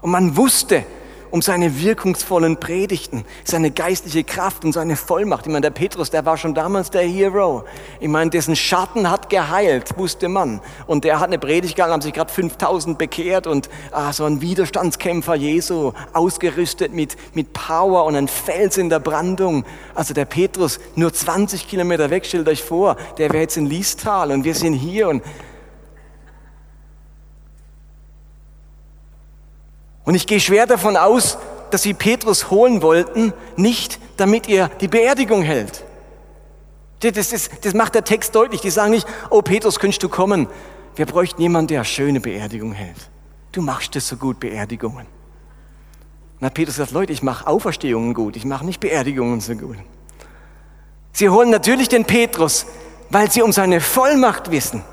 Und 0.01 0.11
man 0.11 0.35
wusste, 0.35 0.85
um 1.33 1.41
seine 1.41 1.81
wirkungsvollen 1.81 2.57
Predigten, 2.57 3.25
seine 3.43 3.71
geistliche 3.71 4.23
Kraft 4.23 4.63
und 4.63 4.71
seine 4.71 4.95
Vollmacht. 4.95 5.47
Ich 5.47 5.51
meine, 5.51 5.61
der 5.61 5.71
Petrus, 5.71 6.11
der 6.11 6.27
war 6.27 6.37
schon 6.37 6.53
damals 6.53 6.91
der 6.91 7.01
Hero. 7.01 7.63
Ich 7.99 8.07
meine, 8.07 8.29
dessen 8.29 8.55
Schatten 8.55 9.09
hat 9.09 9.31
geheilt, 9.31 9.97
wusste 9.97 10.29
man. 10.29 10.61
Und 10.85 11.05
der 11.05 11.19
hat 11.19 11.29
eine 11.29 11.39
Predigt 11.39 11.75
gegangen, 11.75 11.91
haben 11.91 12.01
sich 12.01 12.13
gerade 12.13 12.31
5000 12.31 12.99
bekehrt 12.99 13.47
und 13.47 13.67
ah, 13.91 14.13
so 14.13 14.25
ein 14.25 14.41
Widerstandskämpfer 14.41 15.33
Jesu, 15.33 15.93
ausgerüstet 16.13 16.93
mit, 16.93 17.17
mit 17.33 17.51
Power 17.51 18.05
und 18.05 18.15
ein 18.15 18.27
Fels 18.27 18.77
in 18.77 18.91
der 18.91 18.99
Brandung. 18.99 19.65
Also 19.95 20.13
der 20.13 20.25
Petrus, 20.25 20.79
nur 20.93 21.11
20 21.11 21.67
Kilometer 21.67 22.11
weg, 22.11 22.27
stellt 22.27 22.47
euch 22.47 22.61
vor, 22.61 22.95
der 23.17 23.31
wäre 23.31 23.41
jetzt 23.41 23.57
in 23.57 23.65
Liestal 23.65 24.29
und 24.29 24.43
wir 24.43 24.53
sind 24.53 24.73
hier 24.73 25.07
und 25.07 25.23
Und 30.05 30.15
ich 30.15 30.27
gehe 30.27 30.39
schwer 30.39 30.65
davon 30.65 30.97
aus, 30.97 31.37
dass 31.71 31.81
sie 31.81 31.93
Petrus 31.93 32.51
holen 32.51 32.81
wollten, 32.81 33.33
nicht 33.55 33.99
damit 34.17 34.47
er 34.47 34.69
die 34.69 34.87
Beerdigung 34.87 35.41
hält. 35.41 35.83
Das, 36.99 37.29
das, 37.29 37.49
das 37.61 37.73
macht 37.73 37.95
der 37.95 38.03
Text 38.03 38.35
deutlich. 38.35 38.61
Die 38.61 38.69
sagen 38.69 38.91
nicht, 38.91 39.07
oh 39.29 39.41
Petrus, 39.41 39.79
könntest 39.79 40.03
du 40.03 40.09
kommen? 40.09 40.47
Wir 40.95 41.05
bräuchten 41.05 41.41
jemanden, 41.41 41.67
der 41.67 41.83
schöne 41.83 42.19
Beerdigung 42.19 42.73
hält. 42.73 43.09
Du 43.51 43.61
machst 43.61 43.95
das 43.95 44.07
so 44.07 44.15
gut, 44.15 44.39
Beerdigungen. 44.39 45.07
Hat 46.41 46.53
Petrus 46.53 46.75
gesagt, 46.75 46.91
Leute, 46.91 47.13
ich 47.13 47.23
mache 47.23 47.47
Auferstehungen 47.47 48.13
gut, 48.13 48.35
ich 48.35 48.43
mache 48.43 48.65
nicht 48.65 48.79
Beerdigungen 48.81 49.39
so 49.39 49.55
gut. 49.55 49.77
Sie 51.13 51.29
holen 51.29 51.49
natürlich 51.49 51.87
den 51.87 52.05
Petrus, 52.05 52.65
weil 53.09 53.31
sie 53.31 53.41
um 53.41 53.53
seine 53.53 53.79
Vollmacht 53.79 54.51
wissen. 54.51 54.83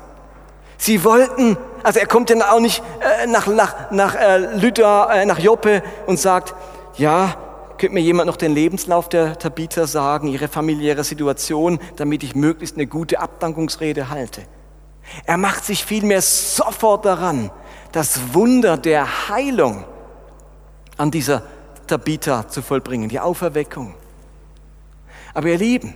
Sie 0.77 1.03
wollten, 1.03 1.57
also 1.83 1.99
er 1.99 2.07
kommt 2.07 2.29
dann 2.29 2.41
auch 2.41 2.59
nicht 2.59 2.83
äh, 2.99 3.27
nach, 3.27 3.47
nach, 3.47 3.91
nach 3.91 4.15
äh, 4.15 4.37
Lydda, 4.55 5.13
äh, 5.13 5.25
nach 5.25 5.39
Joppe 5.39 5.83
und 6.05 6.19
sagt, 6.19 6.53
ja, 6.97 7.35
könnte 7.77 7.95
mir 7.95 8.01
jemand 8.01 8.27
noch 8.27 8.37
den 8.37 8.53
Lebenslauf 8.53 9.09
der 9.09 9.39
Tabitha 9.39 9.87
sagen, 9.87 10.27
ihre 10.27 10.47
familiäre 10.47 11.03
Situation, 11.03 11.79
damit 11.95 12.23
ich 12.23 12.35
möglichst 12.35 12.75
eine 12.75 12.85
gute 12.85 13.19
Abdankungsrede 13.19 14.09
halte. 14.09 14.43
Er 15.25 15.37
macht 15.37 15.65
sich 15.65 15.83
vielmehr 15.83 16.21
sofort 16.21 17.05
daran, 17.05 17.49
das 17.91 18.33
Wunder 18.33 18.77
der 18.77 19.29
Heilung 19.29 19.83
an 20.97 21.09
dieser 21.09 21.41
Tabitha 21.87 22.47
zu 22.47 22.61
vollbringen, 22.61 23.09
die 23.09 23.19
Auferweckung. 23.19 23.95
Aber 25.33 25.47
ihr 25.47 25.57
Lieben, 25.57 25.95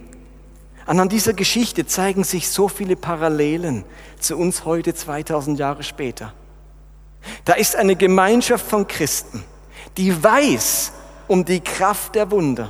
Anhand 0.85 1.11
dieser 1.11 1.33
Geschichte 1.33 1.87
zeigen 1.87 2.23
sich 2.23 2.49
so 2.49 2.67
viele 2.67 2.95
Parallelen 2.95 3.85
zu 4.19 4.37
uns 4.37 4.65
heute 4.65 4.93
2000 4.93 5.57
Jahre 5.57 5.83
später. 5.83 6.33
Da 7.43 7.53
ist 7.53 7.75
eine 7.75 7.95
Gemeinschaft 7.95 8.65
von 8.65 8.87
Christen, 8.87 9.43
die 9.97 10.23
weiß 10.23 10.91
um 11.27 11.43
die 11.43 11.59
Kraft 11.59 12.13
der 12.13 12.29
Wunder. 12.29 12.69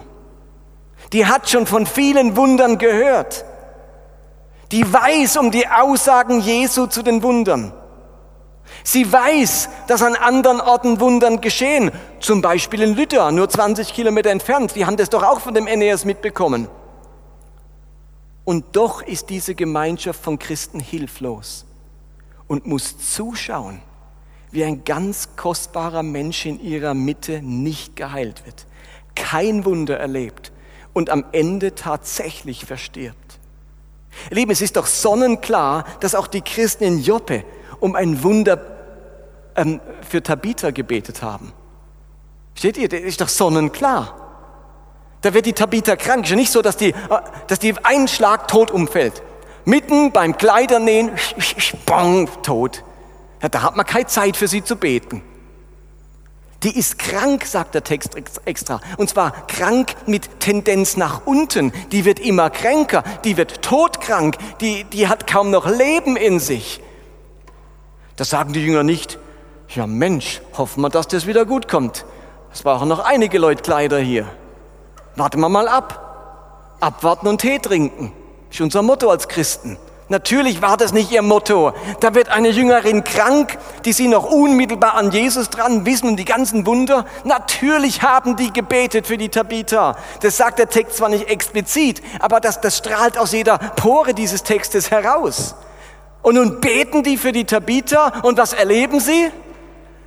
Die 1.11 1.25
hat 1.25 1.49
schon 1.49 1.67
von 1.67 1.85
vielen 1.85 2.37
Wundern 2.37 2.77
gehört. 2.77 3.43
Die 4.71 4.91
weiß 4.91 5.37
um 5.37 5.51
die 5.51 5.67
Aussagen 5.67 6.39
Jesu 6.39 6.87
zu 6.87 7.03
den 7.03 7.21
Wundern. 7.21 7.73
Sie 8.83 9.11
weiß, 9.11 9.69
dass 9.87 10.01
an 10.01 10.15
anderen 10.15 10.59
Orten 10.59 10.99
Wundern 10.99 11.41
geschehen, 11.41 11.91
zum 12.19 12.41
Beispiel 12.41 12.81
in 12.81 12.95
Lütter, 12.95 13.31
nur 13.31 13.47
20 13.49 13.93
Kilometer 13.93 14.31
entfernt. 14.31 14.75
Die 14.75 14.85
haben 14.85 14.97
das 14.97 15.09
doch 15.09 15.21
auch 15.21 15.39
von 15.39 15.53
dem 15.53 15.67
Aeneas 15.67 16.05
mitbekommen. 16.05 16.67
Und 18.45 18.75
doch 18.75 19.01
ist 19.01 19.29
diese 19.31 19.55
Gemeinschaft 19.55 20.23
von 20.23 20.39
Christen 20.39 20.79
hilflos 20.79 21.65
und 22.47 22.67
muss 22.67 22.97
zuschauen, 22.99 23.81
wie 24.51 24.63
ein 24.63 24.83
ganz 24.85 25.29
kostbarer 25.35 26.03
Mensch 26.03 26.45
in 26.45 26.61
ihrer 26.61 26.93
Mitte 26.93 27.41
nicht 27.41 27.95
geheilt 27.95 28.45
wird, 28.45 28.67
kein 29.15 29.65
Wunder 29.65 29.97
erlebt 29.97 30.51
und 30.93 31.09
am 31.09 31.25
Ende 31.31 31.75
tatsächlich 31.75 32.65
verstirbt. 32.65 33.39
Lieben, 34.29 34.51
es 34.51 34.61
ist 34.61 34.77
doch 34.77 34.85
sonnenklar, 34.85 35.83
dass 35.99 36.15
auch 36.15 36.27
die 36.27 36.41
Christen 36.41 36.83
in 36.85 36.99
Joppe 37.01 37.43
um 37.79 37.95
ein 37.95 38.23
Wunder 38.23 38.61
ähm, 39.55 39.81
für 40.07 40.23
Tabitha 40.23 40.71
gebetet 40.71 41.21
haben. 41.21 41.51
Steht 42.53 42.77
ihr? 42.77 42.87
Das 42.87 43.01
ist 43.01 43.19
doch 43.19 43.27
sonnenklar. 43.27 44.24
Da 45.25 45.33
wird 45.33 45.47
die 45.47 45.53
Tabitha 45.53 45.95
krank. 45.95 46.29
Ist 46.29 46.35
nicht 46.35 46.51
so, 46.51 46.61
dass 46.61 46.77
die, 46.77 46.89
äh, 46.89 46.93
dass 47.47 47.57
die 47.57 47.73
einen 47.83 48.07
Schlag 48.07 48.47
tot 48.47 48.69
umfällt. 48.69 49.23
Mitten 49.65 50.11
beim 50.11 50.37
Kleidernähen, 50.37 51.09
bang, 51.87 52.29
tot. 52.43 52.83
Ja, 53.41 53.49
da 53.49 53.63
hat 53.63 53.75
man 53.75 53.87
keine 53.87 54.05
Zeit 54.05 54.37
für 54.37 54.47
sie 54.47 54.63
zu 54.63 54.75
beten. 54.75 55.23
Die 56.61 56.77
ist 56.77 56.99
krank, 56.99 57.43
sagt 57.43 57.73
der 57.73 57.83
Text 57.83 58.15
extra. 58.45 58.79
Und 58.97 59.09
zwar 59.09 59.47
krank 59.47 59.95
mit 60.05 60.41
Tendenz 60.41 60.95
nach 60.95 61.25
unten. 61.25 61.73
Die 61.91 62.05
wird 62.05 62.19
immer 62.19 62.51
kränker. 62.51 63.03
Die 63.23 63.35
wird 63.35 63.63
todkrank. 63.63 64.37
Die, 64.61 64.83
die 64.83 65.07
hat 65.07 65.25
kaum 65.25 65.49
noch 65.49 65.67
Leben 65.67 66.17
in 66.17 66.39
sich. 66.39 66.83
Das 68.15 68.29
sagen 68.29 68.53
die 68.53 68.63
Jünger 68.63 68.83
nicht. 68.83 69.17
Ja 69.69 69.87
Mensch, 69.87 70.41
hoffen 70.55 70.81
wir, 70.81 70.89
dass 70.89 71.07
das 71.07 71.25
wieder 71.25 71.45
gut 71.47 71.67
kommt. 71.67 72.05
Es 72.53 72.61
brauchen 72.61 72.87
noch 72.87 72.99
einige 72.99 73.39
Leute 73.39 73.63
Kleider 73.63 73.97
hier. 73.97 74.27
Warten 75.15 75.39
wir 75.39 75.49
mal 75.49 75.67
ab. 75.67 76.77
Abwarten 76.79 77.27
und 77.27 77.41
Tee 77.41 77.59
trinken. 77.59 78.11
Ist 78.51 78.61
unser 78.61 78.81
Motto 78.81 79.09
als 79.09 79.27
Christen. 79.27 79.77
Natürlich 80.07 80.61
war 80.61 80.77
das 80.77 80.93
nicht 80.93 81.11
ihr 81.11 81.23
Motto. 81.23 81.73
Da 81.99 82.13
wird 82.13 82.29
eine 82.29 82.49
Jüngerin 82.49 83.03
krank, 83.03 83.57
die 83.85 83.93
sie 83.93 84.07
noch 84.07 84.25
unmittelbar 84.25 84.93
an 84.93 85.09
Jesus 85.11 85.49
dran 85.49 85.85
wissen 85.85 86.09
und 86.09 86.17
die 86.17 86.25
ganzen 86.25 86.67
Wunder. 86.67 87.05
Natürlich 87.23 88.03
haben 88.03 88.35
die 88.35 88.53
gebetet 88.53 89.07
für 89.07 89.17
die 89.17 89.29
Tabitha. 89.29 89.95
Das 90.21 90.37
sagt 90.37 90.59
der 90.59 90.69
Text 90.69 90.97
zwar 90.97 91.09
nicht 91.09 91.27
explizit, 91.27 92.03
aber 92.19 92.39
das, 92.39 92.61
das 92.61 92.77
strahlt 92.77 93.17
aus 93.17 93.31
jeder 93.31 93.57
Pore 93.57 94.13
dieses 94.13 94.43
Textes 94.43 94.91
heraus. 94.91 95.55
Und 96.21 96.35
nun 96.35 96.61
beten 96.61 97.01
die 97.01 97.17
für 97.17 97.31
die 97.31 97.45
Tabitha 97.45 98.21
und 98.21 98.37
was 98.37 98.53
erleben 98.53 98.99
sie? 98.99 99.31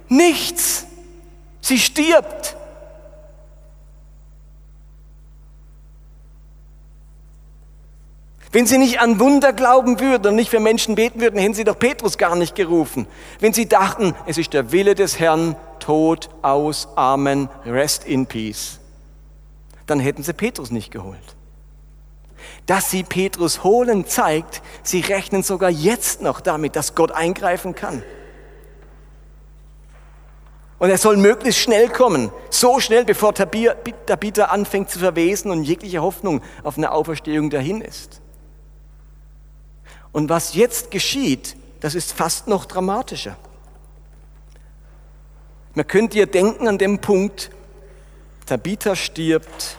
Nichts. 0.09 0.87
Sie 1.61 1.79
stirbt. 1.79 2.57
Wenn 8.51 8.67
sie 8.67 8.79
nicht 8.79 9.01
an 9.01 9.21
Wunder 9.21 9.53
glauben 9.53 10.01
würden 10.01 10.29
und 10.29 10.35
nicht 10.37 10.51
für 10.51 10.61
Menschen 10.61 10.95
beten 10.95 11.21
würden, 11.21 11.39
hätten 11.39 11.55
sie 11.55 11.65
doch 11.65 11.79
Petrus 11.79 12.17
gar 12.17 12.35
nicht 12.35 12.55
gerufen. 12.55 13.07
Wenn 13.41 13.53
sie 13.53 13.69
dachten, 13.69 14.15
es 14.27 14.39
ist 14.39 14.55
der 14.55 14.73
Wille 14.73 14.95
des 14.95 15.19
Herrn, 15.19 15.57
Tod 15.81 16.31
aus, 16.43 16.89
Amen, 16.97 17.49
rest 17.67 18.05
in 18.05 18.27
peace, 18.27 18.81
dann 19.87 20.01
hätten 20.01 20.23
sie 20.23 20.33
Petrus 20.33 20.71
nicht 20.71 20.91
geholt. 20.91 21.19
Dass 22.67 22.91
sie 22.91 23.03
Petrus 23.03 23.65
holen, 23.65 24.07
zeigt, 24.07 24.63
sie 24.83 25.01
rechnen 25.01 25.43
sogar 25.43 25.71
jetzt 25.71 26.23
noch 26.23 26.41
damit, 26.41 26.77
dass 26.77 26.95
Gott 26.95 27.13
eingreifen 27.13 27.75
kann. 27.75 28.03
Und 30.79 30.91
er 30.91 30.99
soll 30.99 31.17
möglichst 31.17 31.61
schnell 31.61 31.89
kommen, 31.89 32.31
so 32.51 32.81
schnell, 32.81 33.05
bevor 33.05 33.35
Tabitha 33.35 34.45
anfängt 34.45 34.91
zu 34.91 35.01
verwesen 35.01 35.51
und 35.51 35.65
jegliche 35.65 36.01
Hoffnung 36.01 36.41
auf 36.63 36.79
eine 36.79 36.93
Auferstehung 36.93 37.51
dahin 37.51 37.81
ist. 37.81 38.21
Und 40.19 40.29
was 40.29 40.55
jetzt 40.55 40.91
geschieht, 40.91 41.55
das 41.79 41.95
ist 41.95 42.13
fast 42.13 42.49
noch 42.49 42.65
dramatischer. 42.65 43.37
Man 45.75 45.87
könnte 45.87 46.19
ja 46.19 46.27
denken 46.27 46.67
an 46.67 46.77
dem 46.77 46.99
Punkt, 46.99 47.53
Tabitha 48.45 48.97
stirbt 48.97 49.77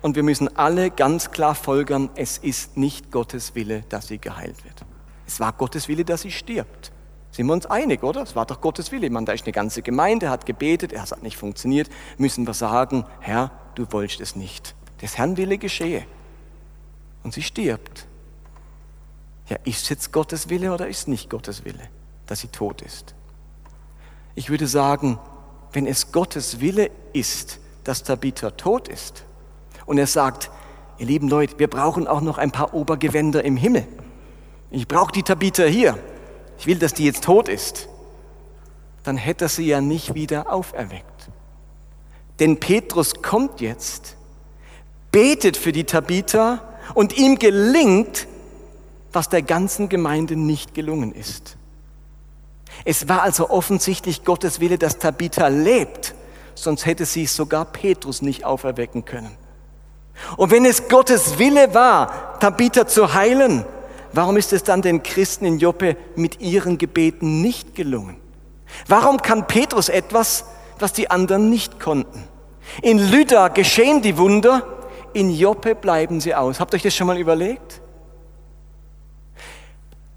und 0.00 0.16
wir 0.16 0.22
müssen 0.22 0.56
alle 0.56 0.90
ganz 0.90 1.32
klar 1.32 1.54
folgern, 1.54 2.08
es 2.14 2.38
ist 2.38 2.78
nicht 2.78 3.12
Gottes 3.12 3.54
Wille, 3.56 3.84
dass 3.90 4.08
sie 4.08 4.16
geheilt 4.16 4.64
wird. 4.64 4.86
Es 5.26 5.38
war 5.38 5.52
Gottes 5.52 5.86
Wille, 5.86 6.06
dass 6.06 6.22
sie 6.22 6.30
stirbt. 6.30 6.90
Sind 7.30 7.46
wir 7.46 7.52
uns 7.52 7.66
einig, 7.66 8.02
oder? 8.02 8.22
Es 8.22 8.34
war 8.34 8.46
doch 8.46 8.62
Gottes 8.62 8.90
Wille. 8.90 9.10
Man, 9.10 9.26
da 9.26 9.34
ist 9.34 9.44
eine 9.44 9.52
ganze 9.52 9.82
Gemeinde, 9.82 10.30
hat 10.30 10.46
gebetet, 10.46 10.94
es 10.94 11.12
hat 11.12 11.22
nicht 11.22 11.36
funktioniert. 11.36 11.90
Müssen 12.16 12.46
wir 12.46 12.54
sagen, 12.54 13.04
Herr, 13.20 13.50
du 13.74 13.84
wolltest 13.90 14.22
es 14.22 14.34
nicht. 14.34 14.74
Des 15.02 15.18
Herrn 15.18 15.36
Wille 15.36 15.58
geschehe. 15.58 16.06
Und 17.22 17.34
sie 17.34 17.42
stirbt. 17.42 18.06
Ja, 19.48 19.58
ist 19.64 19.90
jetzt 19.90 20.12
Gottes 20.12 20.48
Wille 20.48 20.72
oder 20.72 20.88
ist 20.88 21.08
nicht 21.08 21.28
Gottes 21.28 21.64
Wille, 21.64 21.88
dass 22.26 22.40
sie 22.40 22.48
tot 22.48 22.82
ist? 22.82 23.14
Ich 24.34 24.50
würde 24.50 24.66
sagen, 24.66 25.18
wenn 25.72 25.86
es 25.86 26.12
Gottes 26.12 26.60
Wille 26.60 26.90
ist, 27.12 27.58
dass 27.84 28.02
Tabitha 28.02 28.50
tot 28.50 28.88
ist, 28.88 29.24
und 29.86 29.98
er 29.98 30.06
sagt, 30.06 30.50
ihr 30.98 31.06
lieben 31.06 31.28
Leute, 31.28 31.58
wir 31.58 31.68
brauchen 31.68 32.06
auch 32.06 32.20
noch 32.20 32.38
ein 32.38 32.50
paar 32.50 32.74
Obergewänder 32.74 33.44
im 33.44 33.56
Himmel. 33.56 33.86
Ich 34.70 34.88
brauche 34.88 35.12
die 35.12 35.22
Tabitha 35.22 35.64
hier. 35.64 35.98
Ich 36.58 36.66
will, 36.66 36.78
dass 36.78 36.94
die 36.94 37.04
jetzt 37.04 37.24
tot 37.24 37.48
ist. 37.48 37.88
Dann 39.02 39.16
hätte 39.16 39.46
er 39.46 39.48
sie 39.48 39.66
ja 39.66 39.80
nicht 39.80 40.14
wieder 40.14 40.50
auferweckt. 40.52 41.28
Denn 42.40 42.58
Petrus 42.58 43.22
kommt 43.22 43.60
jetzt, 43.60 44.16
betet 45.12 45.56
für 45.56 45.72
die 45.72 45.84
Tabitha 45.84 46.62
und 46.94 47.16
ihm 47.16 47.38
gelingt, 47.38 48.26
was 49.14 49.28
der 49.28 49.42
ganzen 49.42 49.88
Gemeinde 49.88 50.36
nicht 50.36 50.74
gelungen 50.74 51.12
ist. 51.12 51.56
Es 52.84 53.08
war 53.08 53.22
also 53.22 53.50
offensichtlich 53.50 54.24
Gottes 54.24 54.60
Wille, 54.60 54.78
dass 54.78 54.98
Tabitha 54.98 55.48
lebt, 55.48 56.14
sonst 56.54 56.86
hätte 56.86 57.06
sie 57.06 57.26
sogar 57.26 57.64
Petrus 57.64 58.22
nicht 58.22 58.44
auferwecken 58.44 59.04
können. 59.04 59.36
Und 60.36 60.50
wenn 60.50 60.64
es 60.64 60.88
Gottes 60.88 61.38
Wille 61.38 61.74
war, 61.74 62.38
Tabitha 62.40 62.86
zu 62.86 63.14
heilen, 63.14 63.64
warum 64.12 64.36
ist 64.36 64.52
es 64.52 64.62
dann 64.62 64.82
den 64.82 65.02
Christen 65.02 65.44
in 65.44 65.58
Joppe 65.58 65.96
mit 66.16 66.40
ihren 66.40 66.78
Gebeten 66.78 67.40
nicht 67.40 67.74
gelungen? 67.74 68.16
Warum 68.86 69.18
kann 69.18 69.46
Petrus 69.46 69.88
etwas, 69.88 70.44
was 70.78 70.92
die 70.92 71.10
anderen 71.10 71.50
nicht 71.50 71.80
konnten? 71.80 72.24
In 72.82 72.98
Lydda 72.98 73.48
geschehen 73.48 74.02
die 74.02 74.16
Wunder, 74.16 74.66
in 75.12 75.30
Joppe 75.30 75.74
bleiben 75.74 76.20
sie 76.20 76.34
aus. 76.34 76.58
Habt 76.58 76.74
ihr 76.74 76.76
euch 76.76 76.82
das 76.82 76.94
schon 76.94 77.06
mal 77.06 77.18
überlegt? 77.18 77.80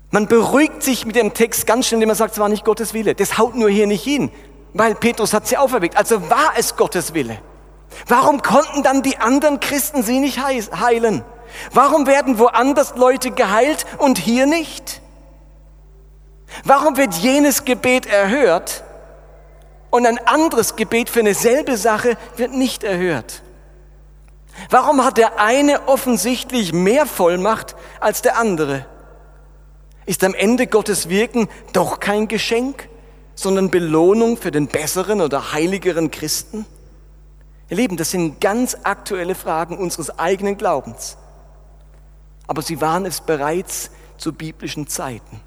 Man 0.09 0.27
beruhigt 0.27 0.83
sich 0.83 1.05
mit 1.05 1.15
dem 1.15 1.33
Text 1.33 1.67
ganz 1.67 1.87
schnell, 1.87 1.97
indem 1.97 2.09
man 2.09 2.15
sagt, 2.15 2.33
es 2.33 2.39
war 2.39 2.49
nicht 2.49 2.63
Gottes 2.63 2.93
Wille. 2.93 3.13
Das 3.13 3.37
haut 3.37 3.55
nur 3.55 3.69
hier 3.69 3.87
nicht 3.87 4.03
hin, 4.03 4.31
weil 4.73 4.95
Petrus 4.95 5.33
hat 5.33 5.47
sie 5.47 5.57
auferweckt. 5.57 5.97
Also 5.97 6.29
war 6.29 6.53
es 6.57 6.75
Gottes 6.75 7.13
Wille. 7.13 7.39
Warum 8.07 8.41
konnten 8.41 8.83
dann 8.83 9.01
die 9.01 9.17
anderen 9.17 9.59
Christen 9.59 10.03
sie 10.03 10.19
nicht 10.19 10.39
heilen? 10.39 11.23
Warum 11.71 12.07
werden 12.07 12.39
woanders 12.39 12.95
Leute 12.95 13.31
geheilt 13.31 13.85
und 13.97 14.17
hier 14.17 14.45
nicht? 14.45 15.01
Warum 16.63 16.95
wird 16.97 17.13
jenes 17.15 17.65
Gebet 17.65 18.05
erhört 18.05 18.83
und 19.89 20.05
ein 20.05 20.25
anderes 20.25 20.75
Gebet 20.75 21.09
für 21.09 21.19
eine 21.19 21.33
selbe 21.33 21.77
Sache 21.77 22.17
wird 22.37 22.53
nicht 22.53 22.83
erhört? 22.83 23.41
Warum 24.69 25.03
hat 25.03 25.17
der 25.17 25.39
eine 25.39 25.87
offensichtlich 25.87 26.73
mehr 26.73 27.05
Vollmacht 27.05 27.75
als 27.99 28.21
der 28.21 28.37
andere? 28.37 28.85
Ist 30.07 30.23
am 30.23 30.33
Ende 30.33 30.67
Gottes 30.67 31.09
Wirken 31.09 31.49
doch 31.73 31.99
kein 31.99 32.29
Geschenk, 32.29 32.87
sondern 33.35 33.69
Belohnung 33.69 34.37
für 34.37 34.51
den 34.51 34.67
besseren 34.67 35.19
oder 35.19 35.51
heiligeren 35.51 36.09
Christen? 36.11 36.65
Ihr 37.69 37.75
Lieben, 37.75 37.97
das 37.97 38.11
sind 38.11 38.39
ganz 38.39 38.77
aktuelle 38.83 39.35
Fragen 39.35 39.77
unseres 39.77 40.17
eigenen 40.17 40.57
Glaubens. 40.57 41.17
Aber 42.47 42.61
sie 42.61 42.79
waren 42.79 43.05
es 43.05 43.19
bereits 43.19 43.91
zu 44.17 44.31
biblischen 44.31 44.87
Zeiten. 44.87 45.41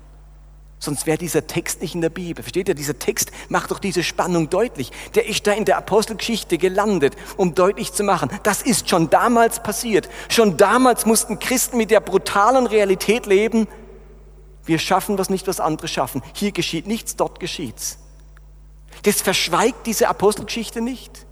Sonst 0.78 1.06
wäre 1.06 1.16
dieser 1.16 1.46
Text 1.46 1.80
nicht 1.80 1.94
in 1.94 2.02
der 2.02 2.10
Bibel. 2.10 2.42
Versteht 2.42 2.68
ihr? 2.68 2.74
Dieser 2.74 2.98
Text 2.98 3.30
macht 3.48 3.70
doch 3.70 3.78
diese 3.78 4.02
Spannung 4.02 4.50
deutlich. 4.50 4.92
Der 5.14 5.26
ist 5.26 5.46
da 5.46 5.52
in 5.52 5.64
der 5.64 5.78
Apostelgeschichte 5.78 6.58
gelandet, 6.58 7.16
um 7.38 7.54
deutlich 7.54 7.94
zu 7.94 8.02
machen, 8.02 8.28
das 8.42 8.60
ist 8.60 8.90
schon 8.90 9.08
damals 9.08 9.62
passiert. 9.62 10.10
Schon 10.28 10.58
damals 10.58 11.06
mussten 11.06 11.38
Christen 11.38 11.78
mit 11.78 11.90
der 11.90 12.00
brutalen 12.00 12.66
Realität 12.66 13.24
leben, 13.24 13.66
wir 14.70 14.78
schaffen 14.78 15.18
was 15.18 15.30
nicht, 15.30 15.48
was 15.48 15.58
andere 15.58 15.88
schaffen. 15.88 16.22
Hier 16.32 16.52
geschieht 16.52 16.86
nichts, 16.86 17.16
dort 17.16 17.40
geschieht's. 17.40 17.98
Das 19.02 19.20
verschweigt 19.20 19.84
diese 19.84 20.06
Apostelgeschichte 20.06 20.80
nicht. 20.80 21.26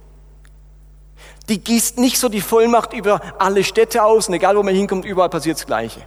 Die 1.47 1.63
gießt 1.63 1.99
nicht 1.99 2.19
so 2.19 2.27
die 2.27 2.41
Vollmacht 2.41 2.91
über 2.91 3.21
alle 3.39 3.63
Städte 3.63 4.03
aus 4.03 4.27
und 4.27 4.33
egal 4.33 4.57
wo 4.57 4.63
man 4.63 4.75
hinkommt, 4.75 5.05
überall 5.05 5.29
passiert 5.29 5.55
das 5.55 5.65
Gleiche. 5.65 6.01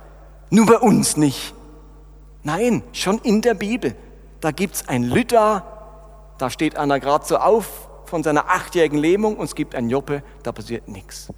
Nur 0.51 0.67
bei 0.67 0.77
uns 0.77 1.17
nicht. 1.17 1.55
Nein, 2.43 2.83
schon 2.93 3.19
in 3.21 3.41
der 3.41 3.55
Bibel. 3.55 3.97
Da 4.43 4.51
gibt's 4.51 4.87
ein 4.87 5.03
Lydda, 5.03 6.35
da 6.37 6.51
steht 6.51 6.77
einer 6.77 7.01
gerade 7.01 7.25
so 7.25 7.39
auf 7.39 7.89
von 8.05 8.23
seiner 8.23 8.51
achtjährigen 8.51 8.99
Lähmung 8.99 9.37
und 9.37 9.47
es 9.47 9.55
gibt 9.55 9.75
ein 9.75 9.89
Joppe, 9.89 10.23
da 10.43 10.53
passiert 10.53 10.87
nichts. 10.87 11.29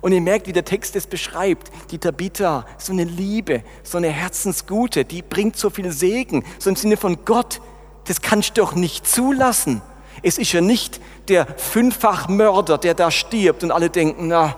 Und 0.00 0.12
ihr 0.12 0.20
merkt, 0.20 0.46
wie 0.46 0.52
der 0.52 0.64
Text 0.64 0.96
es 0.96 1.06
beschreibt. 1.06 1.70
Die 1.90 1.98
Tabitha, 1.98 2.66
so 2.78 2.92
eine 2.92 3.04
Liebe, 3.04 3.62
so 3.82 3.98
eine 3.98 4.08
Herzensgute, 4.08 5.04
die 5.04 5.22
bringt 5.22 5.56
so 5.56 5.70
viel 5.70 5.92
Segen, 5.92 6.44
so 6.58 6.70
im 6.70 6.76
Sinne 6.76 6.96
von 6.96 7.24
Gott, 7.24 7.60
das 8.04 8.20
kannst 8.20 8.56
du 8.56 8.62
doch 8.62 8.74
nicht 8.74 9.06
zulassen. 9.06 9.82
Es 10.22 10.38
ist 10.38 10.52
ja 10.52 10.60
nicht 10.60 11.00
der 11.28 11.46
Fünffachmörder, 11.56 12.78
der 12.78 12.94
da 12.94 13.10
stirbt 13.10 13.64
und 13.64 13.70
alle 13.70 13.90
denken, 13.90 14.28
na, 14.28 14.56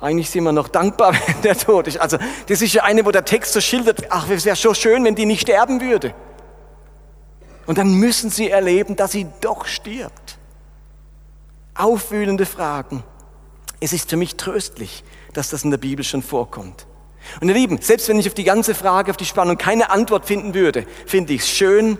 eigentlich 0.00 0.30
sind 0.30 0.44
wir 0.44 0.52
noch 0.52 0.68
dankbar, 0.68 1.14
wenn 1.26 1.42
der 1.42 1.56
tot 1.56 1.86
ist. 1.86 1.98
Also, 1.98 2.18
das 2.48 2.62
ist 2.62 2.72
ja 2.74 2.84
eine, 2.84 3.04
wo 3.04 3.10
der 3.10 3.24
Text 3.24 3.52
so 3.52 3.60
schildert, 3.60 4.04
ach, 4.10 4.28
es 4.30 4.44
wäre 4.44 4.56
so 4.56 4.74
schön, 4.74 5.04
wenn 5.04 5.14
die 5.14 5.26
nicht 5.26 5.42
sterben 5.42 5.80
würde. 5.80 6.14
Und 7.66 7.78
dann 7.78 7.94
müssen 7.94 8.30
sie 8.30 8.48
erleben, 8.48 8.96
dass 8.96 9.12
sie 9.12 9.26
doch 9.40 9.66
stirbt. 9.66 10.38
Aufwühlende 11.74 12.46
Fragen. 12.46 13.02
Es 13.80 13.92
ist 13.92 14.10
für 14.10 14.16
mich 14.16 14.36
tröstlich, 14.36 15.04
dass 15.32 15.50
das 15.50 15.64
in 15.64 15.70
der 15.70 15.78
Bibel 15.78 16.04
schon 16.04 16.22
vorkommt. 16.22 16.86
Und 17.40 17.48
ihr 17.48 17.54
Lieben, 17.54 17.80
selbst 17.80 18.08
wenn 18.08 18.18
ich 18.18 18.26
auf 18.26 18.34
die 18.34 18.44
ganze 18.44 18.74
Frage, 18.74 19.10
auf 19.10 19.16
die 19.16 19.24
Spannung 19.24 19.58
keine 19.58 19.90
Antwort 19.90 20.26
finden 20.26 20.54
würde, 20.54 20.86
finde 21.06 21.34
ich 21.34 21.42
es 21.42 21.50
schön, 21.50 21.98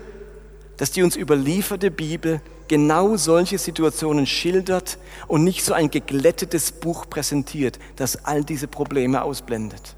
dass 0.76 0.92
die 0.92 1.02
uns 1.02 1.16
überlieferte 1.16 1.90
Bibel 1.90 2.40
genau 2.68 3.16
solche 3.16 3.58
Situationen 3.58 4.26
schildert 4.26 4.98
und 5.26 5.44
nicht 5.44 5.64
so 5.64 5.72
ein 5.72 5.90
geglättetes 5.90 6.72
Buch 6.72 7.08
präsentiert, 7.08 7.78
das 7.96 8.24
all 8.24 8.44
diese 8.44 8.68
Probleme 8.68 9.22
ausblendet. 9.22 9.96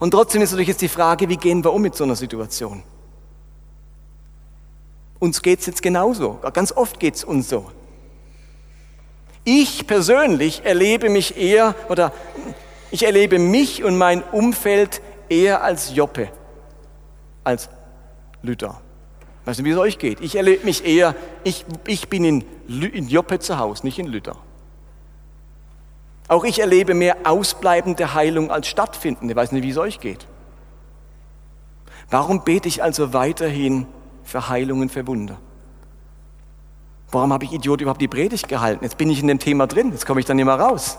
Und 0.00 0.10
trotzdem 0.10 0.42
ist 0.42 0.50
natürlich 0.50 0.68
jetzt 0.68 0.82
die 0.82 0.88
Frage, 0.88 1.28
wie 1.28 1.36
gehen 1.36 1.64
wir 1.64 1.72
um 1.72 1.82
mit 1.82 1.94
so 1.94 2.04
einer 2.04 2.16
Situation? 2.16 2.82
Uns 5.18 5.42
geht 5.42 5.60
es 5.60 5.66
jetzt 5.66 5.82
genauso. 5.82 6.38
Ganz 6.52 6.72
oft 6.72 7.00
geht 7.00 7.16
es 7.16 7.24
uns 7.24 7.48
so. 7.48 7.70
Ich 9.50 9.86
persönlich 9.86 10.66
erlebe 10.66 11.08
mich 11.08 11.38
eher 11.38 11.74
oder 11.88 12.12
ich 12.90 13.06
erlebe 13.06 13.38
mich 13.38 13.82
und 13.82 13.96
mein 13.96 14.22
Umfeld 14.22 15.00
eher 15.30 15.62
als 15.62 15.94
Joppe, 15.94 16.28
als 17.44 17.70
Luther. 18.42 18.78
Weißt 19.46 19.60
du, 19.60 19.64
wie 19.64 19.70
es 19.70 19.78
euch 19.78 19.98
geht? 19.98 20.20
Ich 20.20 20.36
erlebe 20.36 20.66
mich 20.66 20.84
eher, 20.84 21.14
ich, 21.44 21.64
ich 21.86 22.10
bin 22.10 22.24
in, 22.24 22.44
in 22.68 23.08
Joppe 23.08 23.38
zu 23.38 23.58
Hause, 23.58 23.86
nicht 23.86 23.98
in 23.98 24.08
Luther. 24.08 24.36
Auch 26.28 26.44
ich 26.44 26.58
erlebe 26.58 26.92
mehr 26.92 27.16
ausbleibende 27.24 28.12
Heilung 28.12 28.50
als 28.50 28.66
stattfindende. 28.66 29.32
Ich 29.32 29.36
weiß 29.36 29.52
nicht, 29.52 29.62
wie 29.62 29.70
es 29.70 29.78
euch 29.78 29.98
geht. 29.98 30.26
Warum 32.10 32.44
bete 32.44 32.68
ich 32.68 32.82
also 32.82 33.14
weiterhin 33.14 33.86
für 34.24 34.50
Heilungen, 34.50 34.90
für 34.90 35.06
Wunder? 35.06 35.38
Warum 37.10 37.32
habe 37.32 37.44
ich 37.44 37.52
Idiot 37.52 37.80
überhaupt 37.80 38.00
die 38.00 38.08
Predigt 38.08 38.48
gehalten? 38.48 38.84
Jetzt 38.84 38.98
bin 38.98 39.08
ich 39.10 39.20
in 39.20 39.28
dem 39.28 39.38
Thema 39.38 39.66
drin, 39.66 39.92
jetzt 39.92 40.06
komme 40.06 40.20
ich 40.20 40.26
dann 40.26 40.36
nicht 40.36 40.44
mehr 40.44 40.60
raus. 40.60 40.98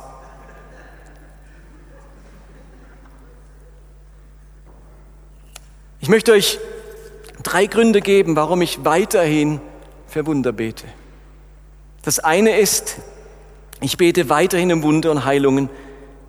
Ich 6.02 6.10
möchte 6.10 6.32
euch 6.32 6.60
drei 7.44 7.68
Gründe 7.68 8.02
geben, 8.02 8.36
warum 8.36 8.62
ich 8.62 8.84
weiterhin 8.86 9.62
für 10.08 10.26
Wunder 10.26 10.52
bete. 10.52 10.88
Das 12.02 12.20
eine 12.20 12.58
ist, 12.58 12.98
ich 13.82 13.98
bete 13.98 14.30
weiterhin 14.30 14.72
um 14.74 14.82
Wunder 14.82 15.12
und 15.12 15.26
Heilungen, 15.26 15.70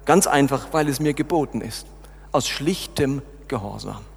ganz 0.05 0.27
einfach, 0.27 0.69
weil 0.73 0.89
es 0.89 1.01
mir 1.01 1.15
geboten 1.15 1.61
ist, 1.61 1.87
aus 2.33 2.49
schlichtem 2.49 3.23
Gehorsam. 3.49 4.10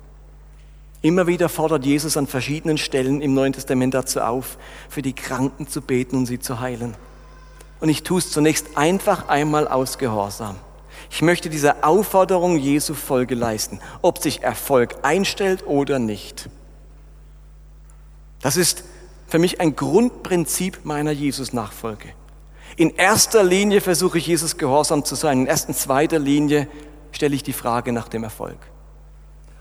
Immer 1.04 1.28
wieder 1.28 1.50
fordert 1.50 1.86
Jesus 1.86 2.16
an 2.16 2.28
verschiedenen 2.28 2.78
Stellen 2.78 3.22
im 3.22 3.34
Neuen 3.34 3.52
Testament 3.52 3.94
dazu 3.94 4.22
auf, 4.22 4.58
für 4.88 5.02
die 5.02 5.12
Kranken 5.12 5.68
zu 5.68 5.82
beten 5.82 6.16
und 6.16 6.28
sie 6.28 6.40
zu 6.40 6.62
heilen. 6.62 6.96
Und 7.82 7.90
ich 7.90 8.04
tue 8.04 8.20
es 8.20 8.32
zunächst 8.32 8.78
einfach 8.78 9.28
einmal 9.28 9.68
aus 9.68 9.98
Gehorsam. 9.98 10.56
Ich 11.12 11.22
möchte 11.22 11.50
dieser 11.50 11.86
Aufforderung 11.86 12.58
Jesu 12.58 12.94
Folge 12.94 13.36
leisten, 13.36 13.82
ob 14.02 14.20
sich 14.20 14.44
Erfolg 14.44 14.96
einstellt 15.02 15.68
oder 15.68 16.00
nicht. 16.00 16.50
Das 18.40 18.56
ist 18.56 18.86
für 19.28 19.40
mich 19.40 19.60
ein 19.60 19.76
Grundprinzip 19.76 20.86
meiner 20.86 21.12
Jesus-Nachfolge. 21.12 22.14
In 22.78 22.96
erster 22.96 23.44
Linie 23.44 23.82
versuche 23.82 24.20
ich 24.20 24.28
Jesus 24.28 24.56
gehorsam 24.56 25.04
zu 25.04 25.16
sein. 25.16 25.42
In 25.42 25.48
erster, 25.48 25.74
zweiter 25.74 26.18
Linie 26.18 26.70
stelle 27.12 27.36
ich 27.36 27.44
die 27.44 27.52
Frage 27.52 27.92
nach 27.92 28.08
dem 28.08 28.24
Erfolg. 28.24 28.58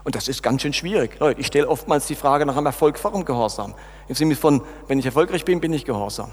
Und 0.04 0.14
das 0.14 0.28
ist 0.28 0.42
ganz 0.42 0.62
schön 0.62 0.72
schwierig. 0.72 1.18
Leute, 1.20 1.40
ich 1.40 1.46
stelle 1.46 1.68
oftmals 1.68 2.06
die 2.06 2.14
Frage 2.14 2.44
nach 2.44 2.56
dem 2.56 2.66
Erfolg 2.66 3.00
dem 3.00 3.24
Gehorsam. 3.24 3.74
Im 4.08 4.14
Sinne 4.14 4.34
von, 4.34 4.62
wenn 4.88 4.98
ich 4.98 5.06
erfolgreich 5.06 5.44
bin, 5.44 5.60
bin 5.60 5.72
ich 5.72 5.84
gehorsam. 5.84 6.30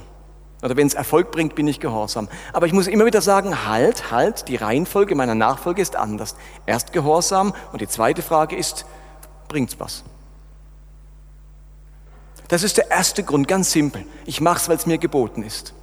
Oder 0.61 0.75
wenn 0.75 0.87
es 0.87 0.93
Erfolg 0.93 1.31
bringt, 1.31 1.55
bin 1.55 1.67
ich 1.67 1.79
gehorsam. 1.79 2.27
Aber 2.51 2.65
ich 2.65 2.73
muss 2.73 2.87
immer 2.87 3.05
wieder 3.05 3.21
sagen, 3.21 3.65
halt, 3.67 4.11
halt, 4.11 4.47
die 4.47 4.57
Reihenfolge 4.57 5.15
meiner 5.15 5.35
Nachfolge 5.35 5.81
ist 5.81 5.95
anders. 5.95 6.35
Erst 6.65 6.91
Gehorsam 6.91 7.53
und 7.71 7.81
die 7.81 7.87
zweite 7.87 8.21
Frage 8.21 8.57
ist, 8.57 8.85
bringt's 9.47 9.79
was? 9.79 10.03
Das 12.49 12.63
ist 12.63 12.77
der 12.77 12.89
erste 12.89 13.23
Grund, 13.23 13.47
ganz 13.47 13.71
simpel. 13.71 14.03
Ich 14.25 14.41
mache 14.41 14.57
es, 14.57 14.69
weil 14.69 14.75
es 14.75 14.85
mir 14.85 14.97
geboten 14.97 15.43
ist. 15.43 15.73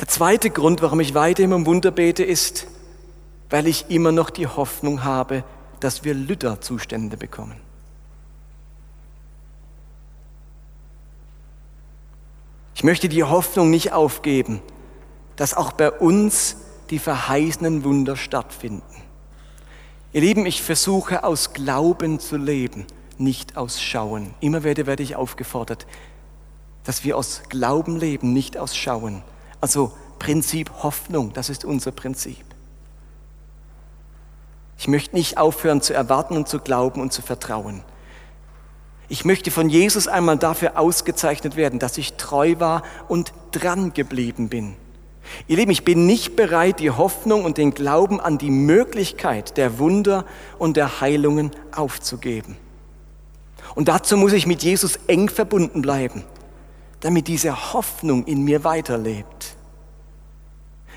Der 0.00 0.08
zweite 0.08 0.50
Grund, 0.50 0.82
warum 0.82 1.00
ich 1.00 1.14
weiterhin 1.14 1.52
um 1.52 1.64
Wunder 1.64 1.90
bete, 1.90 2.24
ist, 2.24 2.66
weil 3.50 3.66
ich 3.66 3.86
immer 3.88 4.12
noch 4.12 4.30
die 4.30 4.46
Hoffnung 4.46 5.04
habe, 5.04 5.42
dass 5.80 6.04
wir 6.04 6.14
Luther-Zustände 6.14 7.16
bekommen. 7.16 7.56
Ich 12.74 12.84
möchte 12.84 13.08
die 13.08 13.24
Hoffnung 13.24 13.70
nicht 13.70 13.92
aufgeben, 13.92 14.60
dass 15.36 15.54
auch 15.54 15.72
bei 15.72 15.90
uns 15.90 16.56
die 16.90 16.98
verheißenen 16.98 17.84
Wunder 17.84 18.16
stattfinden. 18.16 18.82
Ihr 20.12 20.20
Lieben, 20.20 20.46
ich 20.46 20.62
versuche 20.62 21.24
aus 21.24 21.52
Glauben 21.52 22.20
zu 22.20 22.36
leben 22.36 22.86
nicht 23.18 23.56
aus 23.56 23.82
Schauen. 23.82 24.34
Immer 24.40 24.62
werde, 24.62 24.86
werde 24.86 25.02
ich 25.02 25.16
aufgefordert, 25.16 25.86
dass 26.84 27.04
wir 27.04 27.16
aus 27.16 27.42
Glauben 27.48 27.98
leben, 27.98 28.32
nicht 28.32 28.56
aus 28.56 28.76
Schauen. 28.76 29.22
Also 29.60 29.92
Prinzip 30.18 30.70
Hoffnung, 30.82 31.32
das 31.32 31.48
ist 31.50 31.64
unser 31.64 31.92
Prinzip. 31.92 32.44
Ich 34.78 34.88
möchte 34.88 35.16
nicht 35.16 35.38
aufhören 35.38 35.82
zu 35.82 35.92
erwarten 35.92 36.36
und 36.36 36.48
zu 36.48 36.60
glauben 36.60 37.00
und 37.00 37.12
zu 37.12 37.20
vertrauen. 37.20 37.82
Ich 39.08 39.24
möchte 39.24 39.50
von 39.50 39.68
Jesus 39.68 40.06
einmal 40.06 40.38
dafür 40.38 40.78
ausgezeichnet 40.78 41.56
werden, 41.56 41.78
dass 41.78 41.98
ich 41.98 42.14
treu 42.14 42.54
war 42.58 42.82
und 43.08 43.32
dran 43.50 43.92
geblieben 43.92 44.48
bin. 44.48 44.76
Ihr 45.46 45.56
Lieben, 45.56 45.72
ich 45.72 45.84
bin 45.84 46.06
nicht 46.06 46.36
bereit, 46.36 46.80
die 46.80 46.90
Hoffnung 46.90 47.44
und 47.44 47.58
den 47.58 47.74
Glauben 47.74 48.20
an 48.20 48.38
die 48.38 48.50
Möglichkeit 48.50 49.56
der 49.56 49.78
Wunder 49.78 50.24
und 50.58 50.76
der 50.76 51.00
Heilungen 51.00 51.50
aufzugeben. 51.74 52.56
Und 53.74 53.88
dazu 53.88 54.16
muss 54.16 54.32
ich 54.32 54.46
mit 54.46 54.62
Jesus 54.62 54.96
eng 55.06 55.28
verbunden 55.28 55.82
bleiben, 55.82 56.24
damit 57.00 57.28
diese 57.28 57.72
Hoffnung 57.72 58.24
in 58.24 58.42
mir 58.42 58.64
weiterlebt. 58.64 59.56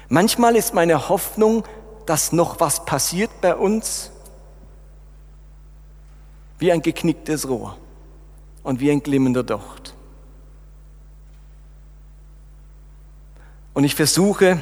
Manchmal 0.07 0.55
ist 0.55 0.73
meine 0.73 1.09
Hoffnung, 1.09 1.63
dass 2.11 2.33
noch 2.33 2.59
was 2.59 2.83
passiert 2.83 3.31
bei 3.39 3.55
uns, 3.55 4.11
wie 6.59 6.69
ein 6.69 6.81
geknicktes 6.81 7.47
Rohr 7.47 7.77
und 8.63 8.81
wie 8.81 8.91
ein 8.91 9.01
glimmender 9.01 9.43
Docht. 9.43 9.95
Und 13.73 13.85
ich 13.85 13.95
versuche 13.95 14.61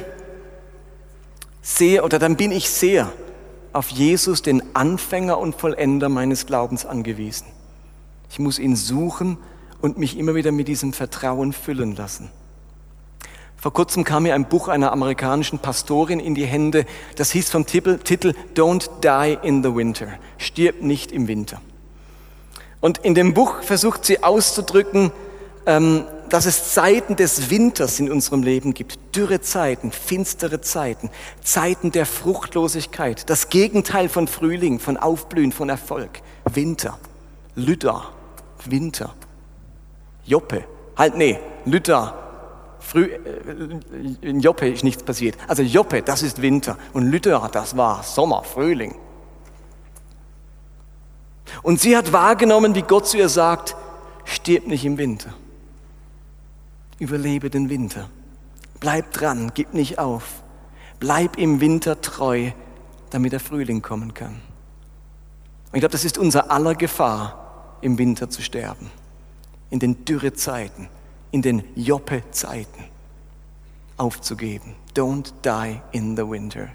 sehr, 1.60 2.04
oder 2.04 2.20
dann 2.20 2.36
bin 2.36 2.52
ich 2.52 2.70
sehr 2.70 3.12
auf 3.72 3.88
Jesus, 3.88 4.42
den 4.42 4.76
Anfänger 4.76 5.36
und 5.36 5.56
Vollender 5.56 6.08
meines 6.08 6.46
Glaubens 6.46 6.86
angewiesen. 6.86 7.48
Ich 8.30 8.38
muss 8.38 8.60
ihn 8.60 8.76
suchen 8.76 9.38
und 9.80 9.98
mich 9.98 10.16
immer 10.16 10.36
wieder 10.36 10.52
mit 10.52 10.68
diesem 10.68 10.92
Vertrauen 10.92 11.52
füllen 11.52 11.96
lassen. 11.96 12.30
Vor 13.60 13.74
kurzem 13.74 14.04
kam 14.04 14.22
mir 14.22 14.34
ein 14.34 14.46
Buch 14.46 14.68
einer 14.68 14.90
amerikanischen 14.90 15.58
Pastorin 15.58 16.18
in 16.18 16.34
die 16.34 16.46
Hände. 16.46 16.86
Das 17.16 17.30
hieß 17.32 17.50
vom 17.50 17.66
Titel, 17.66 17.98
Don't 18.54 18.88
Die 19.04 19.46
in 19.46 19.62
the 19.62 19.74
Winter. 19.74 20.06
Stirb 20.38 20.80
nicht 20.80 21.12
im 21.12 21.28
Winter. 21.28 21.60
Und 22.80 22.98
in 22.98 23.14
dem 23.14 23.34
Buch 23.34 23.62
versucht 23.62 24.06
sie 24.06 24.22
auszudrücken, 24.22 25.12
ähm, 25.66 26.04
dass 26.30 26.46
es 26.46 26.72
Zeiten 26.72 27.16
des 27.16 27.50
Winters 27.50 28.00
in 28.00 28.10
unserem 28.10 28.42
Leben 28.42 28.72
gibt. 28.72 28.98
Dürre 29.14 29.42
Zeiten, 29.42 29.92
finstere 29.92 30.62
Zeiten, 30.62 31.10
Zeiten 31.42 31.92
der 31.92 32.06
Fruchtlosigkeit. 32.06 33.28
Das 33.28 33.50
Gegenteil 33.50 34.08
von 34.08 34.26
Frühling, 34.26 34.78
von 34.78 34.96
Aufblühen, 34.96 35.52
von 35.52 35.68
Erfolg. 35.68 36.22
Winter, 36.50 36.98
Lüder, 37.56 38.04
Winter. 38.64 39.14
Joppe. 40.24 40.64
Halt, 40.96 41.14
nee, 41.16 41.38
Luther. 41.66 42.29
Früh, 42.80 43.04
äh, 43.04 43.18
in 44.22 44.40
Joppe 44.40 44.68
ist 44.68 44.84
nichts 44.84 45.02
passiert. 45.02 45.36
Also 45.46 45.62
Joppe, 45.62 46.02
das 46.02 46.22
ist 46.22 46.42
Winter. 46.42 46.76
Und 46.92 47.10
Luther, 47.10 47.48
das 47.52 47.76
war 47.76 48.02
Sommer, 48.02 48.42
Frühling. 48.42 48.94
Und 51.62 51.80
sie 51.80 51.96
hat 51.96 52.12
wahrgenommen, 52.12 52.74
wie 52.74 52.82
Gott 52.82 53.06
zu 53.06 53.18
ihr 53.18 53.28
sagt, 53.28 53.76
stirb 54.24 54.66
nicht 54.66 54.84
im 54.84 54.98
Winter. 54.98 55.34
Überlebe 56.98 57.50
den 57.50 57.70
Winter. 57.70 58.08
Bleib 58.78 59.12
dran, 59.12 59.52
gib 59.54 59.74
nicht 59.74 59.98
auf. 59.98 60.42
Bleib 60.98 61.38
im 61.38 61.60
Winter 61.60 62.00
treu, 62.00 62.50
damit 63.10 63.32
der 63.32 63.40
Frühling 63.40 63.82
kommen 63.82 64.14
kann. 64.14 64.40
Und 65.70 65.76
ich 65.76 65.80
glaube, 65.80 65.92
das 65.92 66.04
ist 66.04 66.18
unser 66.18 66.50
aller 66.50 66.74
Gefahr 66.74 67.76
im 67.80 67.98
Winter 67.98 68.28
zu 68.28 68.42
sterben, 68.42 68.90
in 69.70 69.78
den 69.78 70.04
Dürrezeiten, 70.04 70.88
in 71.30 71.42
den 71.42 71.62
Joppe-Zeiten 71.74 72.84
aufzugeben. 73.96 74.74
Don't 74.94 75.32
die 75.44 75.80
in 75.92 76.16
the 76.16 76.28
winter. 76.28 76.68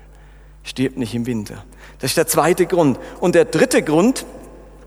Stirb 0.63 0.97
nicht 0.97 1.13
im 1.13 1.25
Winter. 1.25 1.63
Das 1.99 2.11
ist 2.11 2.17
der 2.17 2.27
zweite 2.27 2.65
Grund. 2.65 2.99
Und 3.19 3.35
der 3.35 3.45
dritte 3.45 3.83
Grund, 3.83 4.25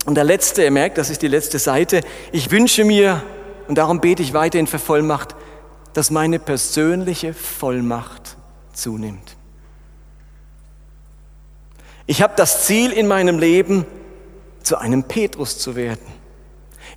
und 0.07 0.15
der 0.15 0.25
letzte, 0.25 0.63
ihr 0.63 0.71
merkt, 0.71 0.99
das 0.99 1.11
ist 1.11 1.23
die 1.23 1.29
letzte 1.29 1.59
Seite, 1.59 2.01
ich 2.33 2.51
wünsche 2.51 2.85
mir, 2.85 3.23
und 3.69 3.77
darum 3.77 4.01
bete 4.01 4.23
ich 4.23 4.33
weiterhin 4.33 4.67
für 4.67 4.79
Vollmacht, 4.79 5.35
dass 5.93 6.11
meine 6.11 6.39
persönliche 6.39 7.35
Vollmacht 7.35 8.37
zunimmt. 8.73 9.37
Ich 12.07 12.23
habe 12.23 12.33
das 12.37 12.65
Ziel 12.65 12.91
in 12.93 13.07
meinem 13.07 13.39
Leben, 13.39 13.85
zu 14.63 14.79
einem 14.79 15.05
Petrus 15.05 15.59
zu 15.59 15.77
werden. 15.77 16.18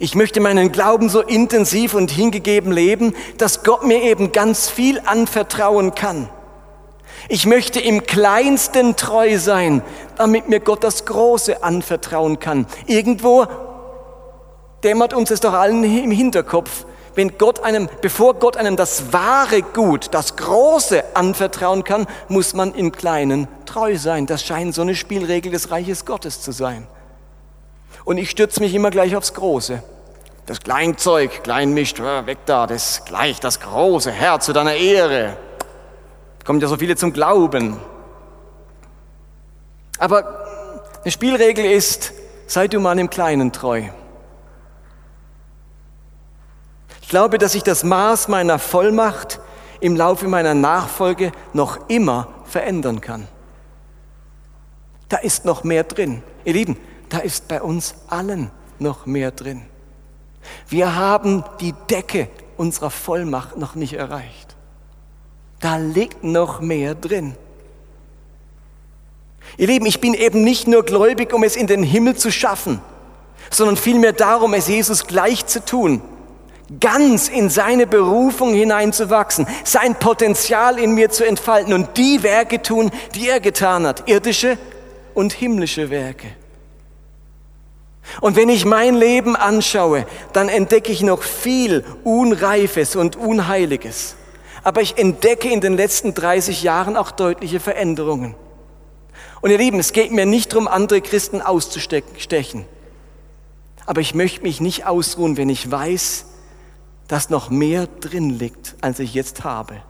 Ich 0.04 0.16
möchte 0.16 0.40
meinen 0.40 0.72
Glauben 0.72 1.10
so 1.10 1.22
intensiv 1.22 1.94
und 1.94 2.10
hingegeben 2.10 2.72
leben, 2.72 3.14
dass 3.38 3.64
Gott 3.64 3.86
mir 3.86 4.02
eben 4.02 4.32
ganz 4.32 4.68
viel 4.68 5.00
anvertrauen 5.06 5.94
kann. 5.94 6.28
Ich 7.30 7.46
möchte 7.46 7.80
im 7.80 8.02
kleinsten 8.02 8.96
treu 8.96 9.38
sein, 9.38 9.84
damit 10.18 10.50
mir 10.50 10.60
Gott 10.60 10.84
das 10.84 11.06
Große 11.06 11.62
anvertrauen 11.62 12.40
kann. 12.40 12.66
Irgendwo 12.88 13.46
dämmert 14.84 15.14
uns 15.14 15.30
es 15.30 15.40
doch 15.40 15.54
allen 15.54 15.84
im 15.84 16.10
Hinterkopf, 16.10 16.88
wenn 17.14 17.38
Gott 17.38 17.64
einem, 17.64 17.88
bevor 18.02 18.34
Gott 18.34 18.58
einem 18.58 18.78
das 18.78 19.14
wahre 19.14 19.62
Gut, 19.62 20.08
das 20.16 20.36
Große 20.36 21.16
anvertrauen 21.16 21.84
kann, 21.84 22.08
muss 22.28 22.56
man 22.56 22.74
im 22.74 22.92
Kleinen 22.92 23.48
treu 23.68 23.96
sein. 24.00 24.26
Das 24.26 24.44
scheint 24.44 24.74
so 24.74 24.82
eine 24.82 24.96
Spielregel 24.96 25.52
des 25.52 25.70
Reiches 25.70 26.06
Gottes 26.06 26.42
zu 26.42 26.52
sein. 26.52 26.88
Und 28.06 28.18
ich 28.18 28.30
stürze 28.30 28.60
mich 28.60 28.74
immer 28.74 28.92
gleich 28.92 29.16
aufs 29.16 29.34
Große. 29.34 29.84
Das 30.46 30.60
Kleinzeug, 30.60 31.44
Kleinmischt, 31.44 32.00
weg 32.00 32.40
da, 32.46 32.68
das 32.68 33.06
gleich 33.06 33.40
das 33.40 33.60
große 33.60 34.12
Herr 34.12 34.40
zu 34.40 34.54
deiner 34.54 34.74
Ehre. 34.74 35.38
Kommt 36.44 36.62
ja 36.62 36.68
so 36.68 36.78
viele 36.78 36.96
zum 36.96 37.14
Glauben. 37.14 37.78
Aber 40.00 40.46
eine 41.04 41.12
Spielregel 41.12 41.66
ist, 41.66 42.14
sei 42.48 42.68
du 42.68 42.80
mal 42.80 42.98
im 42.98 43.10
Kleinen 43.10 43.52
treu. 43.52 43.84
Ich 47.02 47.10
glaube, 47.10 47.38
dass 47.38 47.52
sich 47.52 47.64
das 47.64 47.84
Maß 47.84 48.28
meiner 48.28 48.58
Vollmacht 48.58 49.40
im 49.80 49.96
Laufe 49.96 50.28
meiner 50.28 50.54
Nachfolge 50.54 51.32
noch 51.54 51.90
immer 51.90 52.30
verändern 52.46 53.02
kann. 53.02 53.28
Da 55.10 55.18
ist 55.18 55.46
noch 55.46 55.64
mehr 55.64 55.84
drin. 55.84 56.24
Ihr 56.46 56.54
Lieben, 56.54 56.78
da 57.12 57.20
ist 57.20 57.50
bei 57.50 57.62
uns 57.62 57.96
allen 58.08 58.50
noch 58.80 59.06
mehr 59.06 59.32
drin. 59.32 59.64
Wir 60.70 60.96
haben 60.96 61.44
die 61.60 61.76
Decke 61.90 62.30
unserer 62.58 62.90
Vollmacht 62.90 63.58
noch 63.58 63.76
nicht 63.76 63.94
erreicht. 63.94 64.56
Da 65.60 65.76
liegt 65.76 66.24
noch 66.24 66.62
mehr 66.62 66.96
drin. 66.96 67.36
Ihr 69.58 69.68
Lieben, 69.68 69.86
ich 69.86 70.00
bin 70.00 70.14
eben 70.14 70.44
nicht 70.44 70.68
nur 70.68 70.84
gläubig, 70.84 71.34
um 71.34 71.44
es 71.44 71.58
in 71.58 71.68
den 71.68 71.84
Himmel 71.84 72.16
zu 72.16 72.32
schaffen, 72.32 72.80
sondern 73.50 73.76
vielmehr 73.76 74.14
darum, 74.14 74.54
es 74.54 74.68
Jesus 74.68 75.06
gleich 75.06 75.46
zu 75.46 75.64
tun, 75.64 76.02
ganz 76.80 77.28
in 77.28 77.50
seine 77.50 77.88
Berufung 77.88 78.54
hineinzuwachsen, 78.54 79.46
sein 79.66 79.96
Potenzial 79.96 80.80
in 80.80 80.96
mir 80.96 81.10
zu 81.10 81.26
entfalten 81.26 81.74
und 81.74 81.98
die 81.98 82.24
Werke 82.24 82.62
tun, 82.62 82.90
die 83.16 83.28
er 83.28 83.42
getan 83.42 83.86
hat, 83.86 84.08
irdische 84.08 84.58
und 85.14 85.34
himmlische 85.34 85.90
Werke. 85.90 86.41
Und 88.20 88.36
wenn 88.36 88.50
ich 88.50 88.66
mein 88.66 88.96
Leben 88.96 89.36
anschaue, 89.36 90.06
dann 90.34 90.50
entdecke 90.50 90.92
ich 90.92 91.02
noch 91.02 91.24
viel 91.24 91.86
Unreifes 92.04 92.96
und 92.96 93.16
Unheiliges. 93.16 94.16
Aber 94.64 94.82
ich 94.82 94.98
entdecke 94.98 95.50
in 95.50 95.62
den 95.62 95.76
letzten 95.76 96.14
30 96.14 96.64
Jahren 96.64 96.98
auch 96.98 97.12
deutliche 97.12 97.60
Veränderungen. 97.60 98.36
Und 99.42 99.50
ihr 99.50 99.58
Lieben, 99.58 99.80
es 99.80 99.94
geht 99.94 100.12
mir 100.12 100.26
nicht 100.26 100.52
darum, 100.52 100.68
andere 100.68 101.02
Christen 101.02 101.42
auszustechen. 101.42 102.66
Aber 103.86 104.02
ich 104.02 104.14
möchte 104.14 104.44
mich 104.44 104.62
nicht 104.62 104.86
ausruhen, 104.86 105.38
wenn 105.38 105.50
ich 105.50 105.70
weiß, 105.70 106.26
dass 107.08 107.30
noch 107.30 107.50
mehr 107.50 107.88
drin 107.88 108.30
liegt, 108.30 108.76
als 108.82 109.00
ich 109.00 109.14
jetzt 109.14 109.44
habe. 109.44 109.82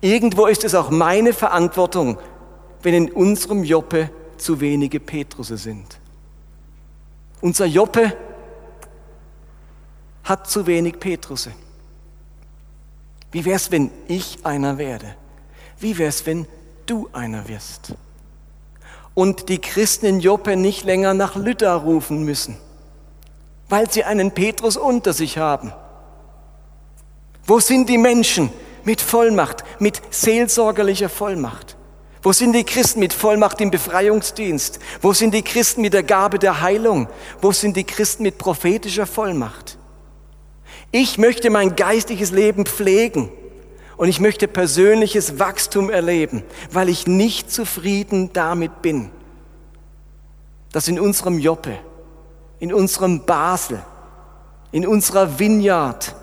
Irgendwo 0.00 0.46
ist 0.46 0.64
es 0.64 0.74
auch 0.74 0.90
meine 0.90 1.32
Verantwortung, 1.32 2.18
wenn 2.82 2.94
in 2.94 3.10
unserem 3.10 3.64
Joppe 3.64 4.10
zu 4.36 4.60
wenige 4.60 5.00
Petrusse 5.00 5.56
sind. 5.56 5.99
Unser 7.40 7.66
Joppe 7.66 8.16
hat 10.24 10.48
zu 10.48 10.66
wenig 10.66 11.00
Petrusse. 11.00 11.52
Wie 13.32 13.44
wär's, 13.44 13.70
wenn 13.70 13.90
ich 14.08 14.44
einer 14.44 14.78
werde? 14.78 15.14
Wie 15.78 15.96
wär's, 15.98 16.26
wenn 16.26 16.46
du 16.86 17.08
einer 17.12 17.48
wirst? 17.48 17.94
Und 19.14 19.48
die 19.48 19.58
Christen 19.58 20.06
in 20.06 20.20
Joppe 20.20 20.56
nicht 20.56 20.84
länger 20.84 21.14
nach 21.14 21.36
Lydda 21.36 21.74
rufen 21.76 22.24
müssen, 22.24 22.56
weil 23.68 23.90
sie 23.90 24.04
einen 24.04 24.32
Petrus 24.32 24.76
unter 24.76 25.12
sich 25.12 25.38
haben. 25.38 25.72
Wo 27.44 27.58
sind 27.60 27.88
die 27.88 27.98
Menschen 27.98 28.50
mit 28.84 29.00
Vollmacht, 29.00 29.64
mit 29.78 30.00
seelsorgerlicher 30.10 31.08
Vollmacht? 31.08 31.76
Wo 32.22 32.32
sind 32.32 32.52
die 32.52 32.64
Christen 32.64 33.00
mit 33.00 33.12
Vollmacht 33.12 33.60
im 33.60 33.70
Befreiungsdienst? 33.70 34.78
Wo 35.00 35.12
sind 35.12 35.32
die 35.32 35.42
Christen 35.42 35.80
mit 35.80 35.94
der 35.94 36.02
Gabe 36.02 36.38
der 36.38 36.60
Heilung? 36.60 37.08
Wo 37.40 37.52
sind 37.52 37.76
die 37.76 37.84
Christen 37.84 38.24
mit 38.24 38.36
prophetischer 38.36 39.06
Vollmacht? 39.06 39.78
Ich 40.92 41.18
möchte 41.18 41.50
mein 41.50 41.76
geistliches 41.76 42.30
Leben 42.30 42.66
pflegen 42.66 43.30
und 43.96 44.08
ich 44.08 44.20
möchte 44.20 44.48
persönliches 44.48 45.38
Wachstum 45.38 45.88
erleben, 45.88 46.42
weil 46.70 46.88
ich 46.88 47.06
nicht 47.06 47.50
zufrieden 47.50 48.30
damit 48.32 48.82
bin, 48.82 49.10
dass 50.72 50.88
in 50.88 51.00
unserem 51.00 51.38
Joppe, 51.38 51.78
in 52.58 52.74
unserem 52.74 53.24
Basel, 53.24 53.82
in 54.72 54.86
unserer 54.86 55.38
Vineyard 55.38 56.14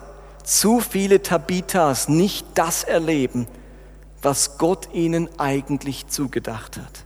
zu 0.44 0.80
viele 0.80 1.22
Tabitas 1.22 2.08
nicht 2.08 2.46
das 2.54 2.84
erleben, 2.84 3.48
was 4.22 4.58
Gott 4.58 4.88
ihnen 4.92 5.28
eigentlich 5.38 6.08
zugedacht 6.08 6.76
hat. 6.76 7.04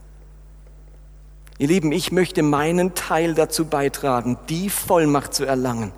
Ihr 1.58 1.68
Lieben, 1.68 1.92
ich 1.92 2.10
möchte 2.12 2.42
meinen 2.42 2.94
Teil 2.94 3.34
dazu 3.34 3.66
beitragen, 3.66 4.38
die 4.48 4.70
Vollmacht 4.70 5.34
zu 5.34 5.44
erlangen, 5.44 5.92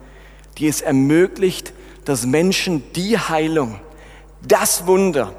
die 0.58 0.68
es 0.68 0.80
ermöglicht, 0.80 1.72
dass 2.04 2.26
Menschen 2.26 2.82
die 2.92 3.18
Heilung, 3.18 3.80
das 4.46 4.86
Wunder, 4.86 5.32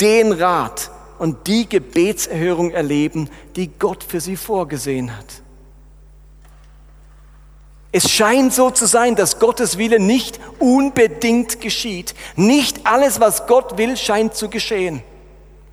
den 0.00 0.32
Rat 0.32 0.90
und 1.18 1.46
die 1.46 1.68
Gebetserhörung 1.68 2.70
erleben, 2.72 3.28
die 3.54 3.68
Gott 3.68 4.02
für 4.02 4.20
sie 4.20 4.36
vorgesehen 4.36 5.16
hat. 5.16 5.42
Es 7.92 8.10
scheint 8.10 8.54
so 8.54 8.70
zu 8.70 8.86
sein, 8.86 9.16
dass 9.16 9.38
Gottes 9.38 9.76
Wille 9.76 9.98
nicht 9.98 10.38
unbedingt 10.58 11.60
geschieht. 11.60 12.14
Nicht 12.36 12.86
alles, 12.86 13.20
was 13.20 13.46
Gott 13.46 13.78
will, 13.78 13.96
scheint 13.96 14.34
zu 14.34 14.48
geschehen. 14.48 15.02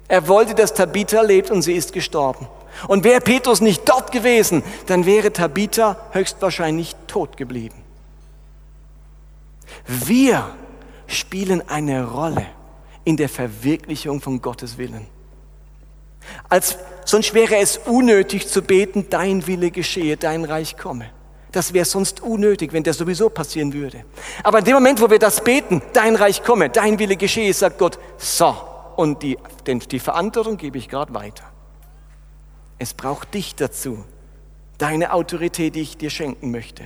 Er 0.07 0.27
wollte, 0.27 0.55
dass 0.55 0.73
Tabitha 0.73 1.21
lebt 1.21 1.51
und 1.51 1.61
sie 1.61 1.73
ist 1.73 1.93
gestorben. 1.93 2.47
Und 2.87 3.03
wäre 3.03 3.21
Petrus 3.21 3.59
nicht 3.59 3.87
dort 3.89 4.11
gewesen, 4.11 4.63
dann 4.85 5.05
wäre 5.05 5.33
Tabitha 5.33 5.97
höchstwahrscheinlich 6.11 6.95
tot 7.07 7.37
geblieben. 7.37 7.83
Wir 9.87 10.49
spielen 11.07 11.67
eine 11.67 12.05
Rolle 12.09 12.45
in 13.03 13.17
der 13.17 13.29
Verwirklichung 13.29 14.21
von 14.21 14.41
Gottes 14.41 14.77
Willen. 14.77 15.07
Als, 16.49 16.77
sonst 17.05 17.33
wäre 17.33 17.57
es 17.57 17.77
unnötig 17.77 18.47
zu 18.47 18.61
beten, 18.61 19.07
dein 19.09 19.47
Wille 19.47 19.71
geschehe, 19.71 20.17
dein 20.17 20.43
Reich 20.45 20.77
komme. 20.77 21.09
Das 21.51 21.73
wäre 21.73 21.85
sonst 21.85 22.21
unnötig, 22.21 22.73
wenn 22.73 22.83
das 22.83 22.97
sowieso 22.97 23.29
passieren 23.29 23.73
würde. 23.73 24.03
Aber 24.43 24.59
in 24.59 24.65
dem 24.65 24.73
Moment, 24.73 25.01
wo 25.01 25.09
wir 25.09 25.19
das 25.19 25.41
beten, 25.41 25.81
dein 25.93 26.15
Reich 26.15 26.43
komme, 26.43 26.69
dein 26.69 26.99
Wille 26.99 27.15
geschehe, 27.15 27.53
sagt 27.53 27.77
Gott, 27.77 27.97
so, 28.17 28.55
und 28.97 29.21
die, 29.21 29.37
den, 29.67 29.79
die 29.79 29.99
Verantwortung 29.99 30.57
gebe 30.57 30.77
ich 30.77 30.89
gerade 30.89 31.13
weiter. 31.13 31.43
Es 32.79 32.93
braucht 32.93 33.33
dich 33.33 33.55
dazu, 33.55 34.03
deine 34.79 35.13
Autorität, 35.13 35.75
die 35.75 35.81
ich 35.81 35.97
dir 35.97 36.09
schenken 36.09 36.51
möchte. 36.51 36.83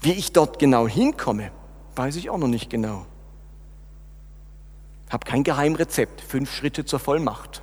Wie 0.00 0.12
ich 0.12 0.32
dort 0.32 0.58
genau 0.58 0.88
hinkomme, 0.88 1.52
weiß 1.96 2.16
ich 2.16 2.30
auch 2.30 2.38
noch 2.38 2.48
nicht 2.48 2.70
genau. 2.70 3.06
Habe 5.10 5.26
kein 5.26 5.44
Geheimrezept, 5.44 6.22
fünf 6.22 6.52
Schritte 6.52 6.86
zur 6.86 6.98
Vollmacht 6.98 7.62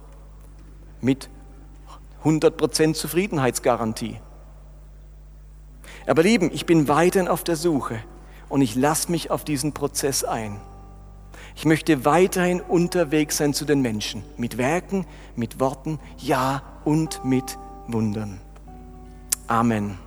mit 1.02 1.28
100% 2.24 2.94
Zufriedenheitsgarantie. 2.94 4.20
Aber 6.06 6.22
lieben, 6.22 6.52
ich 6.54 6.68
bin 6.68 6.88
weiterhin 6.88 7.28
auf 7.28 7.44
der 7.44 7.56
Suche 7.56 8.04
und 8.48 8.62
ich 8.62 8.76
lasse 8.76 9.12
mich 9.12 9.32
auf 9.32 9.44
diesen 9.44 9.74
Prozess 9.74 10.24
ein. 10.24 10.62
Ich 11.60 11.66
möchte 11.66 12.06
weiterhin 12.06 12.62
unterwegs 12.62 13.36
sein 13.36 13.54
zu 13.54 13.66
den 13.66 13.82
Menschen. 13.82 14.24
Mit 14.38 14.58
Werken, 14.58 15.06
mit 15.36 15.60
Worten, 15.60 16.00
ja 16.18 16.64
und 16.86 17.26
mit 17.26 17.58
Wundern. 17.88 18.40
Amen. 19.48 19.98